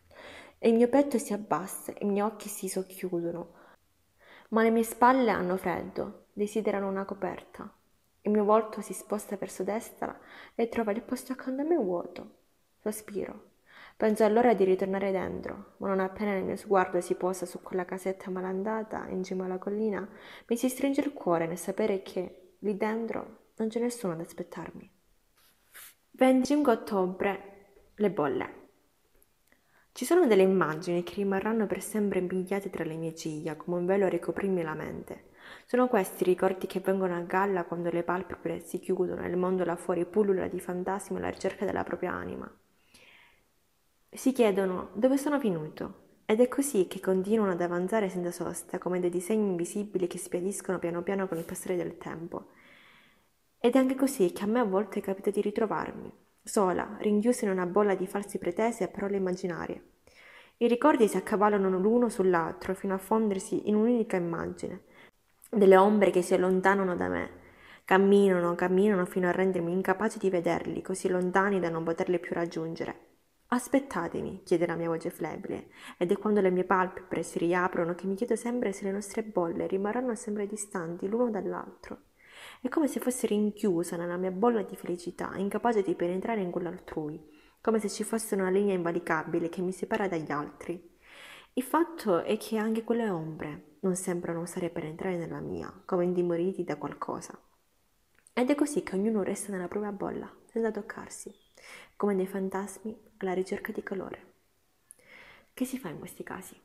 E 0.62 0.68
il 0.68 0.74
mio 0.74 0.88
petto 0.88 1.16
si 1.16 1.32
abbassa 1.32 1.94
e 1.94 2.04
i 2.04 2.04
miei 2.04 2.20
occhi 2.20 2.50
si 2.50 2.68
socchiudono, 2.68 3.54
ma 4.50 4.62
le 4.62 4.70
mie 4.70 4.82
spalle 4.82 5.30
hanno 5.30 5.56
freddo, 5.56 6.26
desiderano 6.34 6.86
una 6.86 7.06
coperta. 7.06 7.72
Il 8.20 8.30
mio 8.30 8.44
volto 8.44 8.82
si 8.82 8.92
sposta 8.92 9.36
verso 9.36 9.62
destra 9.64 10.14
e 10.54 10.68
trova 10.68 10.92
il 10.92 11.00
posto 11.00 11.32
accanto 11.32 11.62
a 11.62 11.64
me 11.64 11.76
vuoto. 11.76 12.34
Sospiro. 12.78 13.48
Penso 13.96 14.22
allora 14.24 14.52
di 14.52 14.64
ritornare 14.64 15.10
dentro, 15.12 15.74
ma 15.78 15.88
non 15.88 16.00
appena 16.00 16.36
il 16.36 16.44
mio 16.44 16.56
sguardo 16.56 17.00
si 17.00 17.14
posa 17.14 17.46
su 17.46 17.62
quella 17.62 17.86
casetta 17.86 18.30
malandata 18.30 19.06
in 19.08 19.24
cima 19.24 19.46
alla 19.46 19.56
collina, 19.56 20.06
mi 20.46 20.56
si 20.58 20.68
stringe 20.68 21.00
il 21.00 21.14
cuore 21.14 21.46
nel 21.46 21.56
sapere 21.56 22.02
che 22.02 22.56
lì 22.58 22.76
dentro 22.76 23.52
non 23.56 23.68
c'è 23.68 23.80
nessuno 23.80 24.12
ad 24.12 24.20
aspettarmi. 24.20 24.90
25 26.10 26.70
ottobre. 26.70 27.44
Le 27.94 28.10
bolle. 28.10 28.59
Ci 30.00 30.06
sono 30.06 30.26
delle 30.26 30.44
immagini 30.44 31.02
che 31.02 31.16
rimarranno 31.16 31.66
per 31.66 31.82
sempre 31.82 32.20
impigliate 32.20 32.70
tra 32.70 32.84
le 32.84 32.94
mie 32.94 33.14
ciglia, 33.14 33.54
come 33.54 33.76
un 33.76 33.84
velo 33.84 34.06
a 34.06 34.08
ricoprirmi 34.08 34.62
la 34.62 34.72
mente. 34.72 35.24
Sono 35.66 35.88
questi 35.88 36.22
i 36.22 36.24
ricordi 36.24 36.66
che 36.66 36.80
vengono 36.80 37.14
a 37.14 37.20
galla 37.20 37.64
quando 37.64 37.90
le 37.90 38.02
palpebre 38.02 38.60
si 38.60 38.78
chiudono 38.78 39.22
e 39.22 39.28
il 39.28 39.36
mondo 39.36 39.62
là 39.62 39.76
fuori 39.76 40.06
pullula 40.06 40.48
di 40.48 40.58
fantasmi 40.58 41.18
alla 41.18 41.28
ricerca 41.28 41.66
della 41.66 41.84
propria 41.84 42.12
anima. 42.12 42.50
Si 44.08 44.32
chiedono 44.32 44.88
dove 44.94 45.18
sono 45.18 45.38
venuto, 45.38 46.22
ed 46.24 46.40
è 46.40 46.48
così 46.48 46.86
che 46.86 46.98
continuano 46.98 47.52
ad 47.52 47.60
avanzare 47.60 48.08
senza 48.08 48.30
sosta, 48.30 48.78
come 48.78 49.00
dei 49.00 49.10
disegni 49.10 49.50
invisibili 49.50 50.06
che 50.06 50.16
spiadiscono 50.16 50.78
piano 50.78 51.02
piano 51.02 51.28
con 51.28 51.36
il 51.36 51.44
passare 51.44 51.76
del 51.76 51.98
tempo. 51.98 52.52
Ed 53.58 53.74
è 53.74 53.78
anche 53.78 53.96
così 53.96 54.32
che 54.32 54.44
a 54.44 54.46
me 54.46 54.60
a 54.60 54.64
volte 54.64 55.02
capita 55.02 55.28
di 55.28 55.42
ritrovarmi, 55.42 56.10
sola, 56.42 56.96
rinchiusa 57.00 57.44
in 57.44 57.50
una 57.52 57.66
bolla 57.66 57.94
di 57.94 58.06
falsi 58.06 58.38
pretese 58.38 58.84
e 58.84 58.88
parole 58.88 59.16
immaginarie. 59.16 59.84
I 60.58 60.68
ricordi 60.68 61.08
si 61.08 61.16
accavallano 61.16 61.78
l'uno 61.78 62.08
sull'altro 62.08 62.74
fino 62.74 62.94
a 62.94 62.98
fondersi 62.98 63.68
in 63.68 63.76
un'unica 63.76 64.16
immagine, 64.16 64.82
delle 65.50 65.76
ombre 65.76 66.10
che 66.10 66.22
si 66.22 66.34
allontanano 66.34 66.96
da 66.96 67.08
me, 67.08 67.30
camminano, 67.84 68.54
camminano 68.54 69.04
fino 69.04 69.26
a 69.26 69.32
rendermi 69.32 69.72
incapace 69.72 70.18
di 70.18 70.30
vederli, 70.30 70.82
così 70.82 71.08
lontani 71.08 71.58
da 71.60 71.70
non 71.70 71.82
poterli 71.82 72.18
più 72.20 72.34
raggiungere. 72.34 73.08
Aspettatemi, 73.48 74.42
chiede 74.44 74.66
la 74.66 74.76
mia 74.76 74.88
voce 74.88 75.10
flebile, 75.10 75.70
ed 75.96 76.12
è 76.12 76.16
quando 76.18 76.40
le 76.40 76.50
mie 76.50 76.64
palpebre 76.64 77.24
si 77.24 77.38
riaprono 77.38 77.96
che 77.96 78.06
mi 78.06 78.14
chiedo 78.14 78.36
sempre 78.36 78.72
se 78.72 78.84
le 78.84 78.92
nostre 78.92 79.24
bolle 79.24 79.66
rimarranno 79.66 80.14
sempre 80.14 80.46
distanti 80.46 81.08
l'uno 81.08 81.30
dall'altro. 81.30 82.09
È 82.62 82.68
come 82.68 82.88
se 82.88 83.00
fossi 83.00 83.26
rinchiusa 83.26 83.96
nella 83.96 84.18
mia 84.18 84.30
bolla 84.30 84.62
di 84.62 84.76
felicità, 84.76 85.34
incapace 85.36 85.82
di 85.82 85.94
penetrare 85.94 86.42
in 86.42 86.50
quella 86.50 86.68
altrui, 86.68 87.18
come 87.58 87.78
se 87.78 87.88
ci 87.88 88.04
fosse 88.04 88.34
una 88.34 88.50
linea 88.50 88.74
invalicabile 88.74 89.48
che 89.48 89.62
mi 89.62 89.72
separa 89.72 90.08
dagli 90.08 90.30
altri. 90.30 90.98
Il 91.54 91.62
fatto 91.62 92.22
è 92.22 92.36
che 92.36 92.58
anche 92.58 92.84
quelle 92.84 93.08
ombre 93.08 93.76
non 93.80 93.96
sembrano 93.96 94.42
osare 94.42 94.68
penetrare 94.68 95.16
nella 95.16 95.40
mia, 95.40 95.72
come 95.86 96.04
indimoriti 96.04 96.62
da 96.62 96.76
qualcosa. 96.76 97.40
Ed 98.34 98.50
è 98.50 98.54
così 98.54 98.82
che 98.82 98.94
ognuno 98.94 99.22
resta 99.22 99.52
nella 99.52 99.66
propria 99.66 99.92
bolla, 99.92 100.30
senza 100.44 100.70
toccarsi, 100.70 101.34
come 101.96 102.14
dei 102.14 102.26
fantasmi 102.26 102.94
alla 103.16 103.32
ricerca 103.32 103.72
di 103.72 103.82
calore. 103.82 104.32
Che 105.54 105.64
si 105.64 105.78
fa 105.78 105.88
in 105.88 105.98
questi 105.98 106.22
casi? 106.22 106.60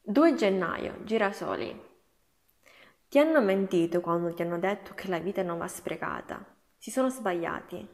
2 0.00 0.34
gennaio, 0.34 1.04
girasoli. 1.04 1.89
Ti 3.10 3.18
hanno 3.18 3.40
mentito 3.40 4.00
quando 4.00 4.32
ti 4.32 4.42
hanno 4.42 4.60
detto 4.60 4.94
che 4.94 5.08
la 5.08 5.18
vita 5.18 5.42
non 5.42 5.58
va 5.58 5.66
sprecata. 5.66 6.46
Si 6.76 6.92
sono 6.92 7.08
sbagliati. 7.08 7.84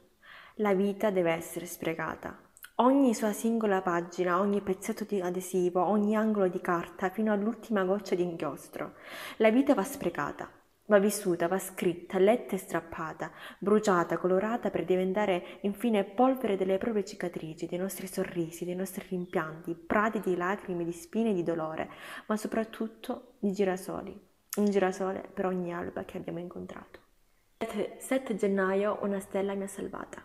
La 0.57 0.75
vita 0.75 1.09
deve 1.09 1.33
essere 1.33 1.65
sprecata. 1.65 2.39
Ogni 2.75 3.15
sua 3.15 3.33
singola 3.33 3.81
pagina, 3.81 4.39
ogni 4.39 4.61
pezzetto 4.61 5.05
di 5.05 5.19
adesivo, 5.23 5.83
ogni 5.83 6.15
angolo 6.15 6.49
di 6.49 6.61
carta, 6.61 7.09
fino 7.09 7.33
all'ultima 7.33 7.83
goccia 7.85 8.15
di 8.15 8.25
inchiostro. 8.25 8.97
La 9.39 9.49
vita 9.49 9.73
va 9.73 9.85
sprecata. 9.85 10.51
Va 10.85 10.99
vissuta, 10.99 11.49
va 11.49 11.59
scritta, 11.59 12.19
letta 12.19 12.55
e 12.55 12.59
strappata, 12.59 13.33
bruciata, 13.59 14.19
colorata 14.19 14.69
per 14.69 14.85
diventare 14.85 15.61
infine 15.63 16.05
polvere 16.05 16.59
delle 16.59 16.77
proprie 16.77 17.07
cicatrici, 17.07 17.65
dei 17.65 17.79
nostri 17.79 18.07
sorrisi, 18.07 18.67
dei 18.67 18.75
nostri 18.75 19.07
rimpianti, 19.09 19.75
prati 19.77 20.21
di 20.21 20.37
lacrime, 20.37 20.85
di 20.85 20.93
spine 20.93 21.31
e 21.31 21.33
di 21.33 21.43
dolore, 21.43 21.89
ma 22.27 22.37
soprattutto 22.37 23.37
di 23.39 23.55
girasoli 23.55 24.35
un 24.57 24.71
girasole 24.71 25.29
per 25.33 25.47
ogni 25.47 25.73
alba 25.73 26.05
che 26.05 26.17
abbiamo 26.17 26.39
incontrato. 26.39 27.01
7 27.99 28.35
gennaio 28.37 28.99
una 29.03 29.21
stella 29.21 29.55
mi 29.55 29.65
ha 29.65 29.69
salvata. 29.69 30.25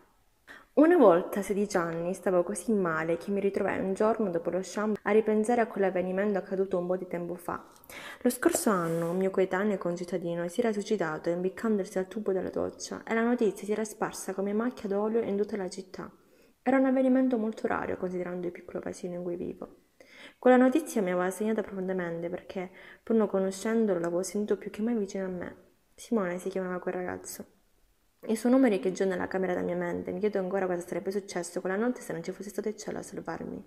Una 0.74 0.96
volta 0.96 1.40
a 1.40 1.44
16 1.44 1.76
anni 1.76 2.14
stavo 2.14 2.44
così 2.44 2.72
male 2.72 3.18
che 3.18 3.30
mi 3.30 3.42
ritrovai 3.42 3.80
un 3.80 3.94
giorno 3.94 4.30
dopo 4.30 4.50
lo 4.50 4.62
shampoo 4.62 5.02
a 5.04 5.12
ripensare 5.12 5.60
a 5.60 5.68
quell'avvenimento 5.68 6.38
accaduto 6.38 6.78
un 6.78 6.88
po' 6.88 6.96
di 6.96 7.08
tempo 7.08 7.36
fa. 7.36 7.62
Lo 8.22 8.30
scorso 8.30 8.70
anno 8.70 9.12
un 9.12 9.18
mio 9.18 9.32
coetaneo 9.32 9.78
concittadino 9.78 10.48
si 10.48 10.62
era 10.62 10.72
suicidato 10.72 11.30
imbiccandosi 11.30 11.98
al 11.98 12.08
tubo 12.08 12.32
della 12.32 12.50
doccia 12.50 13.04
e 13.06 13.14
la 13.14 13.24
notizia 13.24 13.66
si 13.66 13.72
era 13.74 13.84
sparsa 13.84 14.34
come 14.34 14.54
macchia 14.54 14.88
d'olio 14.88 15.20
in 15.20 15.36
tutta 15.36 15.58
la 15.58 15.70
città. 15.70 16.10
Era 16.62 16.78
un 16.78 16.86
avvenimento 16.86 17.38
molto 17.38 17.68
raro 17.68 17.98
considerando 17.98 18.46
il 18.46 18.54
piccolo 18.54 18.80
paesino 18.80 19.16
in 19.16 19.24
cui 19.24 19.36
vivo. 19.36 19.81
Quella 20.42 20.58
notizia 20.58 21.04
mi 21.04 21.12
aveva 21.12 21.30
segnata 21.30 21.62
profondamente 21.62 22.28
perché, 22.28 22.72
pur 23.04 23.16
non 23.16 23.28
conoscendolo, 23.28 24.00
l'avevo 24.00 24.24
sentito 24.24 24.58
più 24.58 24.72
che 24.72 24.82
mai 24.82 24.96
vicino 24.96 25.26
a 25.26 25.28
me. 25.28 25.56
Simone 25.94 26.40
si 26.40 26.50
chiamava 26.50 26.80
quel 26.80 26.96
ragazzo. 26.96 27.46
Il 28.22 28.36
suo 28.36 28.50
nome 28.50 28.68
riecheggiò 28.70 29.06
nella 29.06 29.28
camera 29.28 29.54
della 29.54 29.64
mia 29.64 29.76
mente. 29.76 30.12
Mi 30.12 30.20
chiedo 30.20 30.40
ancora 30.40 30.66
cosa 30.66 30.82
sarebbe 30.82 31.12
successo 31.12 31.62
quella 31.62 31.76
notte 31.76 32.02
se 32.02 32.12
non 32.12 32.24
ci 32.24 32.32
fosse 32.32 32.50
stato 32.50 32.70
il 32.70 32.76
cielo 32.76 32.98
a 32.98 33.04
salvarmi. 33.04 33.64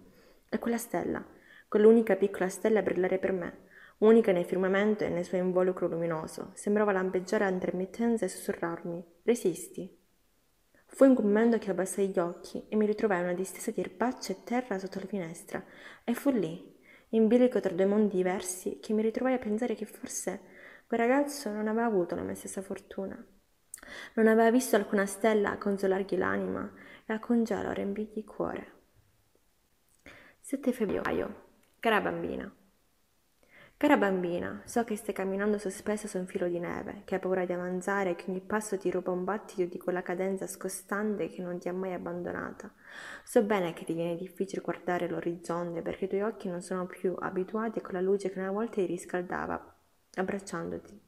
E 0.48 0.58
quella 0.58 0.76
stella, 0.76 1.24
quell'unica 1.68 2.16
piccola 2.16 2.48
stella 2.48 2.80
a 2.80 2.82
brillare 2.82 3.18
per 3.18 3.30
me, 3.30 3.58
unica 3.98 4.32
nel 4.32 4.44
firmamento 4.44 5.04
e 5.04 5.10
nel 5.10 5.24
suo 5.24 5.38
involucro 5.38 5.86
luminoso, 5.86 6.50
sembrava 6.54 6.90
lampeggiare 6.90 7.44
a 7.44 7.50
intermittenza 7.50 8.24
e 8.24 8.28
sussurrarmi: 8.28 9.04
Resisti, 9.22 9.96
Fu 10.94 11.12
quel 11.12 11.26
momento 11.26 11.58
che 11.58 11.72
abbassai 11.72 12.06
gli 12.06 12.20
occhi 12.20 12.66
e 12.68 12.76
mi 12.76 12.86
ritrovai 12.86 13.20
una 13.20 13.32
distesa 13.32 13.72
di 13.72 13.80
erbacce 13.80 14.30
e 14.30 14.44
terra 14.44 14.78
sotto 14.78 15.00
la 15.00 15.06
finestra, 15.06 15.60
e 16.04 16.14
fu 16.14 16.30
lì, 16.30 16.72
in 17.08 17.26
bilico 17.26 17.58
tra 17.58 17.74
due 17.74 17.84
mondi 17.84 18.14
diversi, 18.14 18.78
che 18.80 18.92
mi 18.92 19.02
ritrovai 19.02 19.32
a 19.32 19.38
pensare 19.38 19.74
che 19.74 19.86
forse 19.86 20.40
quel 20.86 21.00
ragazzo 21.00 21.50
non 21.50 21.66
aveva 21.66 21.86
avuto 21.86 22.14
la 22.14 22.22
mia 22.22 22.36
stessa 22.36 22.62
fortuna. 22.62 23.16
Non 24.14 24.28
aveva 24.28 24.52
visto 24.52 24.76
alcuna 24.76 25.04
stella 25.04 25.50
a 25.50 25.58
consolargli 25.58 26.16
l'anima 26.16 26.72
e 27.04 27.12
a 27.12 27.18
congelo 27.18 27.70
a 27.70 27.72
riempirgli 27.72 28.18
il 28.18 28.24
cuore. 28.24 28.72
7 30.38 30.72
febbraio. 30.72 31.42
Cara 31.80 32.00
bambina. 32.00 32.63
Cara 33.76 33.96
bambina, 33.96 34.62
so 34.64 34.84
che 34.84 34.96
stai 34.96 35.12
camminando 35.12 35.58
sospesa 35.58 36.06
su 36.06 36.16
un 36.16 36.26
filo 36.26 36.48
di 36.48 36.60
neve, 36.60 37.02
che 37.04 37.16
hai 37.16 37.20
paura 37.20 37.44
di 37.44 37.52
avanzare 37.52 38.10
e 38.10 38.14
che 38.14 38.30
ogni 38.30 38.40
passo 38.40 38.78
ti 38.78 38.88
ruba 38.90 39.10
un 39.10 39.24
battito 39.24 39.64
di 39.64 39.78
quella 39.78 40.00
cadenza 40.00 40.46
scostante 40.46 41.28
che 41.28 41.42
non 41.42 41.58
ti 41.58 41.68
ha 41.68 41.72
mai 41.72 41.92
abbandonata. 41.92 42.72
So 43.24 43.42
bene 43.42 43.74
che 43.74 43.84
ti 43.84 43.92
viene 43.92 44.16
difficile 44.16 44.62
guardare 44.62 45.08
l'orizzonte 45.08 45.82
perché 45.82 46.04
i 46.04 46.08
tuoi 46.08 46.22
occhi 46.22 46.48
non 46.48 46.62
sono 46.62 46.86
più 46.86 47.14
abituati 47.18 47.80
a 47.80 47.82
quella 47.82 48.00
luce 48.00 48.30
che 48.30 48.38
una 48.38 48.52
volta 48.52 48.76
ti 48.76 48.86
riscaldava, 48.86 49.74
abbracciandoti. 50.14 51.00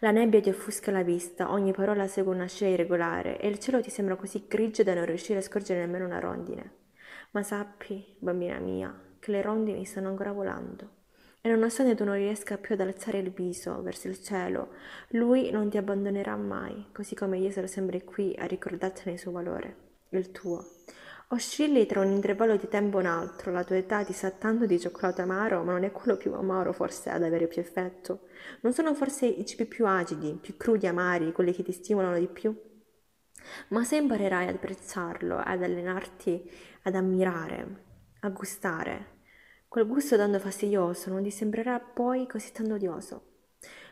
La 0.00 0.10
nebbia 0.10 0.40
ti 0.40 0.50
offusca 0.50 0.90
la 0.90 1.04
vista, 1.04 1.50
ogni 1.50 1.72
parola 1.72 2.08
segue 2.08 2.34
una 2.34 2.46
scia 2.46 2.66
irregolare 2.66 3.38
e 3.38 3.48
il 3.48 3.58
cielo 3.58 3.80
ti 3.80 3.90
sembra 3.90 4.16
così 4.16 4.44
grigio 4.48 4.82
da 4.82 4.92
non 4.92 5.06
riuscire 5.06 5.38
a 5.38 5.42
scorgere 5.42 5.80
nemmeno 5.80 6.04
una 6.04 6.18
rondine. 6.18 6.72
Ma 7.30 7.42
sappi, 7.42 8.16
bambina 8.18 8.58
mia, 8.58 8.92
che 9.18 9.30
le 9.30 9.40
rondini 9.40 9.84
stanno 9.84 10.08
ancora 10.08 10.32
volando. 10.32 11.00
E 11.44 11.48
nonostante 11.48 11.96
tu 11.96 12.04
non 12.04 12.14
riesca 12.14 12.56
più 12.56 12.76
ad 12.76 12.82
alzare 12.82 13.18
il 13.18 13.32
viso 13.32 13.82
verso 13.82 14.06
il 14.06 14.22
cielo, 14.22 14.74
lui 15.08 15.50
non 15.50 15.68
ti 15.68 15.76
abbandonerà 15.76 16.36
mai, 16.36 16.86
così 16.92 17.16
come 17.16 17.36
io 17.38 17.50
sarò 17.50 17.66
sempre 17.66 18.04
qui 18.04 18.32
a 18.38 18.44
ricordartene 18.44 19.14
il 19.14 19.18
suo 19.18 19.32
valore, 19.32 19.76
il 20.10 20.30
tuo. 20.30 20.64
Oscilli 21.30 21.84
tra 21.84 22.00
un 22.00 22.12
intervallo 22.12 22.54
di 22.54 22.68
tempo 22.68 22.98
e 22.98 23.00
un 23.00 23.06
altro, 23.06 23.50
la 23.50 23.64
tua 23.64 23.76
età 23.76 24.04
ti 24.04 24.12
sa 24.12 24.30
tanto 24.30 24.66
di 24.66 24.78
cioccolato 24.78 25.22
amaro, 25.22 25.64
ma 25.64 25.72
non 25.72 25.82
è 25.82 25.90
quello 25.90 26.16
più 26.16 26.32
amaro 26.32 26.72
forse 26.72 27.10
ad 27.10 27.24
avere 27.24 27.48
più 27.48 27.60
effetto. 27.60 28.28
Non 28.60 28.72
sono 28.72 28.94
forse 28.94 29.26
i 29.26 29.44
cibi 29.44 29.64
più 29.64 29.84
acidi, 29.84 30.38
più 30.40 30.56
crudi, 30.56 30.86
amari, 30.86 31.32
quelli 31.32 31.52
che 31.52 31.64
ti 31.64 31.72
stimolano 31.72 32.20
di 32.20 32.28
più? 32.28 32.56
Ma 33.68 33.82
se 33.82 33.96
imparerai 33.96 34.46
ad 34.46 34.54
apprezzarlo, 34.54 35.38
ad 35.38 35.60
allenarti 35.60 36.48
ad 36.82 36.94
ammirare, 36.94 37.84
a 38.20 38.28
gustare, 38.28 39.21
Quel 39.72 39.86
gusto 39.86 40.18
tanto 40.18 40.38
fastidioso 40.38 41.08
non 41.08 41.22
ti 41.22 41.30
sembrerà 41.30 41.80
poi 41.80 42.26
così 42.26 42.52
tanto 42.52 42.74
odioso. 42.74 43.22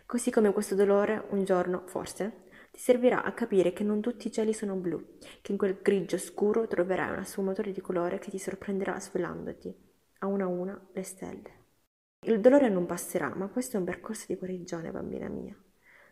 Così 0.05 0.31
come 0.31 0.53
questo 0.53 0.75
dolore, 0.75 1.25
un 1.31 1.43
giorno, 1.43 1.85
forse, 1.87 2.49
ti 2.71 2.79
servirà 2.79 3.23
a 3.23 3.33
capire 3.33 3.73
che 3.73 3.83
non 3.83 4.03
tutti 4.03 4.27
i 4.27 4.31
cieli 4.31 4.53
sono 4.53 4.75
blu, 4.75 5.17
che 5.41 5.53
in 5.53 5.57
quel 5.57 5.79
grigio 5.81 6.19
scuro 6.19 6.67
troverai 6.67 7.13
una 7.13 7.25
sfumatura 7.25 7.71
di 7.71 7.81
colore 7.81 8.19
che 8.19 8.29
ti 8.29 8.39
sorprenderà 8.39 9.01
svelandoti, 9.01 9.75
a 10.19 10.27
una 10.27 10.45
a 10.45 10.49
una, 10.49 10.89
le 10.93 11.03
stelle. 11.03 11.51
Il 12.27 12.41
dolore 12.41 12.69
non 12.69 12.85
passerà, 12.85 13.33
ma 13.35 13.49
questo 13.49 13.77
è 13.77 13.79
un 13.79 13.87
percorso 13.87 14.27
di 14.29 14.37
guarigione, 14.37 14.91
bambina 14.91 15.31
mia. 15.31 15.57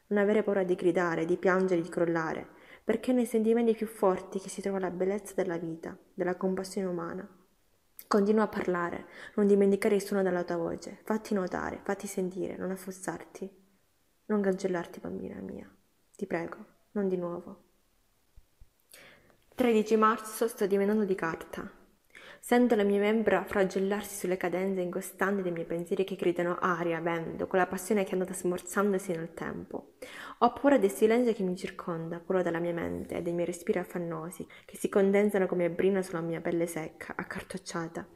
Non 0.07 0.23
avere 0.23 0.43
paura 0.43 0.65
di 0.65 0.77
gridare, 0.77 1.27
di 1.27 1.37
piangere, 1.37 1.83
di 1.83 1.91
crollare, 1.91 2.49
perché 2.83 3.11
è 3.11 3.15
nei 3.15 3.27
sentimenti 3.27 3.75
più 3.75 3.87
forti 3.87 4.39
che 4.39 4.49
si 4.49 4.63
trova 4.63 4.79
la 4.79 4.91
bellezza 4.91 5.35
della 5.35 5.59
vita, 5.59 5.95
della 6.15 6.37
compassione 6.37 6.89
umana. 6.89 7.38
Continua 8.09 8.45
a 8.45 8.49
parlare, 8.49 9.07
non 9.35 9.47
dimenticare 9.47 9.95
il 9.95 10.03
suono 10.03 10.23
della 10.23 10.43
tua 10.43 10.57
voce, 10.57 10.99
fatti 11.05 11.35
notare, 11.35 11.81
fatti 11.85 12.07
sentire, 12.07 12.57
non 12.57 12.71
affossarti, 12.71 13.49
non 14.27 14.41
cancellarti 14.41 14.99
bambina 14.99 15.39
mia, 15.43 15.71
ti 16.17 16.27
prego, 16.27 16.57
non 16.93 17.07
di 17.07 17.19
nuovo. 17.19 17.65
13 19.55 19.97
marzo 19.97 20.49
sto 20.49 20.67
diventando 20.67 21.05
di 21.05 21.15
carta. 21.15 21.78
Sento 22.41 22.75
le 22.75 22.85
mie 22.85 22.99
membra 22.99 23.45
flagellarsi 23.45 24.17
sulle 24.17 24.37
cadenze 24.37 24.81
incostanti 24.81 25.43
dei 25.43 25.53
miei 25.53 25.67
pensieri 25.67 26.05
che 26.05 26.15
gridano 26.15 26.57
aria, 26.59 27.01
vento, 27.01 27.47
con 27.47 27.59
la 27.59 27.67
passione 27.67 28.05
che 28.05 28.11
è 28.11 28.13
andata 28.15 28.33
smorzandosi 28.33 29.13
nel 29.13 29.35
tempo. 29.35 29.95
Ho 30.39 30.53
paura 30.53 30.79
del 30.79 30.91
silenzio 30.91 31.35
che 31.35 31.43
mi 31.43 31.57
circonda, 31.57 32.21
quello 32.21 32.43
della 32.43 32.61
mia 32.61 32.73
mente 32.73 33.17
e 33.17 33.23
dei 33.23 33.33
miei 33.33 33.47
respiri 33.47 33.79
affannosi, 33.79 34.47
che 34.65 34.77
si 34.77 34.89
condensano 34.89 35.47
come 35.47 35.69
brina 35.69 36.01
sulla 36.01 36.21
mia 36.21 36.41
pelle 36.41 36.67
secca, 36.67 37.15
accartocciata. 37.17 38.07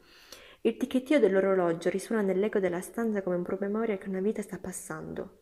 Il 0.61 0.77
ticchettio 0.77 1.19
dell'orologio 1.19 1.89
risuona 1.89 2.21
nell'eco 2.21 2.59
della 2.59 2.81
stanza 2.81 3.21
come 3.21 3.35
un 3.35 3.43
promemoria 3.43 3.97
che 3.97 4.09
una 4.09 4.21
vita 4.21 4.41
sta 4.41 4.57
passando. 4.57 5.41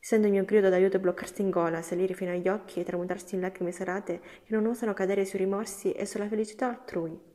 Sento 0.00 0.26
il 0.26 0.32
mio 0.32 0.44
grido 0.44 0.68
d'aiuto 0.68 0.98
bloccarsi 0.98 1.42
in 1.42 1.50
gola, 1.50 1.80
salire 1.80 2.12
fino 2.12 2.32
agli 2.32 2.48
occhi 2.48 2.80
e 2.80 2.84
tramutarsi 2.84 3.36
in 3.36 3.40
lacrime 3.40 3.70
serate 3.70 4.20
che 4.44 4.52
non 4.52 4.66
osano 4.66 4.92
cadere 4.92 5.24
sui 5.24 5.38
rimorsi 5.38 5.92
e 5.92 6.04
sulla 6.04 6.26
felicità 6.26 6.68
altrui. 6.68 7.30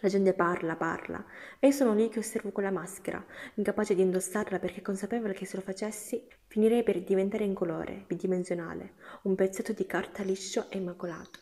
La 0.00 0.10
gente 0.10 0.34
parla, 0.34 0.76
parla, 0.76 1.24
e 1.58 1.68
io 1.68 1.72
sono 1.72 1.94
lì 1.94 2.10
che 2.10 2.18
osservo 2.18 2.50
quella 2.50 2.70
maschera, 2.70 3.24
incapace 3.54 3.94
di 3.94 4.02
indossarla 4.02 4.58
perché 4.58 4.82
consapevole 4.82 5.32
che 5.32 5.46
se 5.46 5.56
lo 5.56 5.62
facessi 5.62 6.28
finirei 6.48 6.82
per 6.82 7.02
diventare 7.02 7.44
incolore, 7.44 8.04
bidimensionale, 8.06 8.94
un 9.22 9.34
pezzetto 9.34 9.72
di 9.72 9.86
carta 9.86 10.22
liscio 10.22 10.68
e 10.68 10.76
immacolato. 10.76 11.40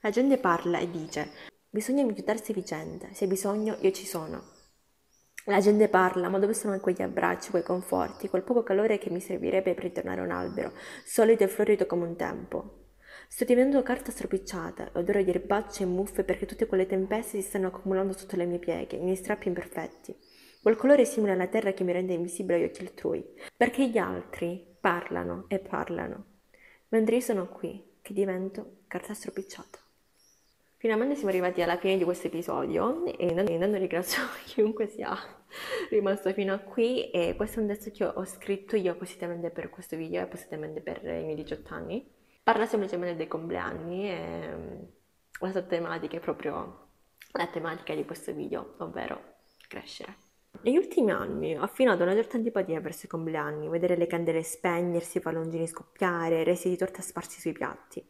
La 0.00 0.10
gente 0.10 0.36
parla 0.36 0.80
e 0.80 0.90
dice: 0.90 1.30
Bisogna 1.70 2.04
aiutarsi 2.04 2.52
vicende, 2.52 3.08
se 3.14 3.24
hai 3.24 3.30
bisogno 3.30 3.78
io 3.80 3.90
ci 3.90 4.04
sono. 4.04 4.42
La 5.46 5.60
gente 5.60 5.88
parla, 5.88 6.28
ma 6.28 6.38
dove 6.38 6.52
sono 6.52 6.78
quegli 6.78 7.00
abbracci, 7.00 7.50
quei 7.50 7.62
conforti, 7.62 8.28
quel 8.28 8.42
poco 8.42 8.62
calore 8.62 8.98
che 8.98 9.08
mi 9.08 9.20
servirebbe 9.20 9.72
per 9.72 9.84
ritornare 9.84 10.20
a 10.20 10.24
un 10.24 10.30
albero, 10.30 10.72
solido 11.04 11.44
e 11.44 11.48
florido 11.48 11.86
come 11.86 12.04
un 12.04 12.16
tempo? 12.16 12.81
Sto 13.34 13.44
diventando 13.46 13.82
carta 13.82 14.10
stropicciata, 14.10 14.90
odore 14.92 15.24
di 15.24 15.30
erbacce 15.30 15.84
e 15.84 15.86
muffe 15.86 16.22
perché 16.22 16.44
tutte 16.44 16.66
quelle 16.66 16.84
tempeste 16.84 17.40
si 17.40 17.48
stanno 17.48 17.68
accumulando 17.68 18.12
sotto 18.12 18.36
le 18.36 18.44
mie 18.44 18.58
pieghe, 18.58 18.96
i 18.96 19.00
miei 19.02 19.16
strappi 19.16 19.48
imperfetti. 19.48 20.14
Quel 20.60 20.76
colore 20.76 21.06
simile 21.06 21.32
alla 21.32 21.46
terra 21.46 21.72
che 21.72 21.82
mi 21.82 21.92
rende 21.92 22.12
invisibile 22.12 22.58
agli 22.58 22.64
occhi 22.64 22.82
altrui. 22.82 23.24
Perché 23.56 23.88
gli 23.88 23.96
altri 23.96 24.76
parlano 24.78 25.46
e 25.48 25.60
parlano, 25.60 26.26
mentre 26.88 27.14
io 27.14 27.20
sono 27.22 27.48
qui, 27.48 27.82
che 28.02 28.12
divento 28.12 28.80
carta 28.86 29.14
stropicciata. 29.14 29.78
Finalmente 30.76 31.14
siamo 31.14 31.30
arrivati 31.30 31.62
alla 31.62 31.78
fine 31.78 31.96
di 31.96 32.04
questo 32.04 32.26
episodio 32.26 33.06
e 33.06 33.28
intanto 33.28 33.78
ringrazio 33.78 34.24
chiunque 34.44 34.88
sia 34.88 35.16
rimasto 35.88 36.30
fino 36.34 36.52
a 36.52 36.58
qui 36.58 37.08
e 37.10 37.32
questo 37.34 37.60
è 37.60 37.62
un 37.62 37.68
testo 37.68 37.90
che 37.92 38.04
ho 38.04 38.24
scritto 38.26 38.76
io 38.76 38.92
appositamente 38.92 39.48
per 39.48 39.70
questo 39.70 39.96
video 39.96 40.20
e 40.20 40.24
appositamente 40.24 40.82
per 40.82 41.02
i 41.02 41.24
miei 41.24 41.36
18 41.36 41.72
anni 41.72 42.20
Parla 42.42 42.66
semplicemente 42.66 43.16
dei 43.16 43.28
compleanni 43.28 44.10
e 44.10 44.54
mm, 44.56 44.82
la 45.40 45.50
sua 45.50 45.62
tematica 45.62 46.16
è 46.16 46.20
proprio 46.20 46.88
la 47.32 47.46
tematica 47.46 47.94
di 47.94 48.04
questo 48.04 48.32
video, 48.32 48.74
ovvero 48.78 49.36
crescere. 49.68 50.21
Negli 50.64 50.76
ultimi 50.76 51.10
anni 51.10 51.56
ho 51.56 51.62
affinato 51.62 52.04
una 52.04 52.14
certa 52.14 52.36
antipatia 52.36 52.80
verso 52.80 53.06
i 53.06 53.08
compleanni, 53.08 53.68
vedere 53.68 53.96
le 53.96 54.06
candele 54.06 54.44
spegnersi, 54.44 55.18
i 55.18 55.20
palloncini 55.20 55.66
scoppiare, 55.66 56.44
resi 56.44 56.68
di 56.68 56.76
torta 56.76 57.02
sparsi 57.02 57.40
sui 57.40 57.50
piatti. 57.50 58.04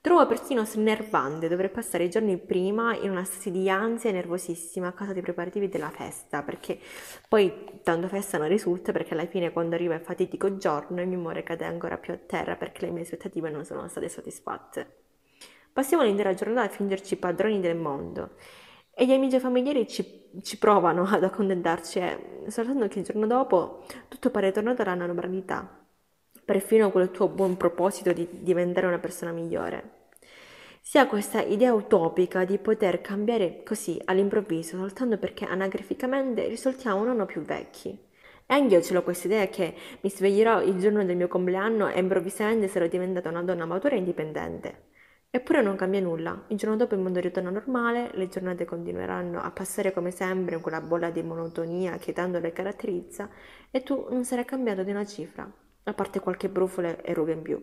Trovo 0.00 0.26
persino 0.26 0.64
snervante 0.64 1.46
dover 1.46 1.70
passare 1.70 2.04
i 2.04 2.10
giorni 2.10 2.38
prima 2.38 2.96
in 2.96 3.10
una 3.10 3.22
stasi 3.22 3.52
di 3.52 3.70
ansia 3.70 4.10
nervosissima 4.10 4.88
a 4.88 4.92
causa 4.92 5.12
dei 5.12 5.22
preparativi 5.22 5.68
della 5.68 5.90
festa, 5.90 6.42
perché 6.42 6.80
poi 7.28 7.80
tanto 7.84 8.08
festa 8.08 8.36
non 8.36 8.48
risulta 8.48 8.90
perché 8.90 9.14
alla 9.14 9.26
fine 9.26 9.52
quando 9.52 9.76
arriva 9.76 9.94
il 9.94 10.00
fatidico 10.00 10.56
giorno 10.56 11.00
il 11.00 11.06
mio 11.06 11.18
umore 11.18 11.44
cade 11.44 11.66
ancora 11.66 11.98
più 11.98 12.12
a 12.12 12.16
terra 12.16 12.56
perché 12.56 12.84
le 12.86 12.90
mie 12.90 13.02
aspettative 13.02 13.48
non 13.48 13.64
sono 13.64 13.86
state 13.86 14.08
soddisfatte. 14.08 15.02
Passiamo 15.72 16.02
l'intera 16.02 16.34
giornata 16.34 16.62
a 16.62 16.68
fingerci 16.68 17.16
padroni 17.16 17.60
del 17.60 17.76
mondo 17.76 18.30
e 18.98 19.04
gli 19.04 19.12
amici 19.12 19.38
familiari 19.38 19.86
ci, 19.86 20.25
ci 20.42 20.58
provano 20.58 21.04
ad 21.04 21.24
accontentarci, 21.24 21.98
eh, 21.98 22.44
soltanto 22.48 22.88
che 22.88 23.00
il 23.00 23.04
giorno 23.04 23.26
dopo 23.26 23.84
tutto 24.08 24.30
pare 24.30 24.52
tornato 24.52 24.82
alla 24.82 24.94
normalità 24.94 25.84
perfino 26.46 26.92
quel 26.92 27.10
tuo 27.10 27.26
buon 27.28 27.56
proposito 27.56 28.12
di 28.12 28.26
diventare 28.30 28.86
una 28.86 29.00
persona 29.00 29.32
migliore. 29.32 30.04
Si 30.80 30.96
ha 30.96 31.08
questa 31.08 31.42
idea 31.42 31.74
utopica 31.74 32.44
di 32.44 32.58
poter 32.58 33.00
cambiare 33.00 33.64
così 33.64 34.00
all'improvviso 34.04 34.76
soltanto 34.76 35.18
perché 35.18 35.44
anagraficamente 35.44 36.46
risultiamo 36.46 37.00
un 37.00 37.08
anno 37.08 37.26
più 37.26 37.42
vecchi. 37.42 37.98
E 38.48 38.54
anch'io 38.54 38.80
ce 38.80 38.94
l'ho 38.94 39.02
questa 39.02 39.26
idea 39.26 39.48
che 39.48 39.74
mi 40.00 40.08
sveglierò 40.08 40.62
il 40.62 40.78
giorno 40.78 41.04
del 41.04 41.16
mio 41.16 41.26
compleanno 41.26 41.88
e 41.88 41.98
improvvisamente 41.98 42.68
sarò 42.68 42.86
diventata 42.86 43.28
una 43.28 43.42
donna 43.42 43.66
matura 43.66 43.96
e 43.96 43.98
indipendente. 43.98 44.84
Eppure 45.36 45.60
non 45.60 45.76
cambia 45.76 46.00
nulla. 46.00 46.44
Il 46.46 46.56
giorno 46.56 46.76
dopo 46.76 46.94
il 46.94 47.02
mondo 47.02 47.20
ritorna 47.20 47.50
normale, 47.50 48.08
le 48.14 48.26
giornate 48.26 48.64
continueranno 48.64 49.38
a 49.42 49.50
passare 49.50 49.92
come 49.92 50.10
sempre 50.10 50.54
in 50.54 50.62
quella 50.62 50.80
bolla 50.80 51.10
di 51.10 51.22
monotonia 51.22 51.98
che 51.98 52.14
tanto 52.14 52.38
le 52.38 52.52
caratterizza 52.52 53.28
e 53.70 53.82
tu 53.82 54.06
non 54.08 54.24
sarai 54.24 54.46
cambiato 54.46 54.82
di 54.82 54.92
una 54.92 55.04
cifra 55.04 55.46
a 55.84 55.92
parte 55.92 56.20
qualche 56.20 56.48
brufolo 56.48 57.02
e 57.02 57.12
ruga 57.12 57.32
in 57.32 57.42
più. 57.42 57.62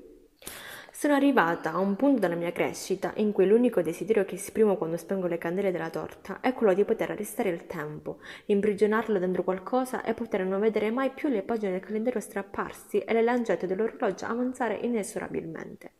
Sono 0.92 1.16
arrivata 1.16 1.72
a 1.72 1.80
un 1.80 1.96
punto 1.96 2.20
della 2.20 2.36
mia 2.36 2.52
crescita 2.52 3.12
in 3.16 3.32
cui 3.32 3.48
l'unico 3.48 3.82
desiderio 3.82 4.24
che 4.24 4.36
esprimo 4.36 4.78
quando 4.78 4.96
spengo 4.96 5.26
le 5.26 5.40
candele 5.40 5.72
della 5.72 5.90
torta 5.90 6.42
è 6.42 6.54
quello 6.54 6.76
di 6.76 6.86
poter 6.86 7.10
arrestare 7.10 7.50
il 7.50 7.66
tempo, 7.66 8.20
imprigionarlo 8.46 9.18
dentro 9.18 9.42
qualcosa 9.42 10.04
e 10.04 10.14
poter 10.14 10.46
non 10.46 10.60
vedere 10.60 10.92
mai 10.92 11.10
più 11.10 11.28
le 11.28 11.42
pagine 11.42 11.72
del 11.72 11.82
calendario 11.82 12.20
strapparsi 12.20 13.00
e 13.00 13.14
le 13.14 13.24
lancette 13.24 13.66
dell'orologio 13.66 14.28
avanzare 14.28 14.76
inesorabilmente. 14.76 15.94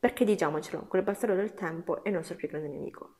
Perché 0.00 0.24
diciamocelo, 0.24 0.86
quel 0.88 1.02
bastardo 1.02 1.36
del 1.36 1.52
tempo 1.52 2.02
è 2.02 2.08
il 2.08 2.14
nostro 2.14 2.34
più 2.34 2.48
grande 2.48 2.68
nemico. 2.68 3.16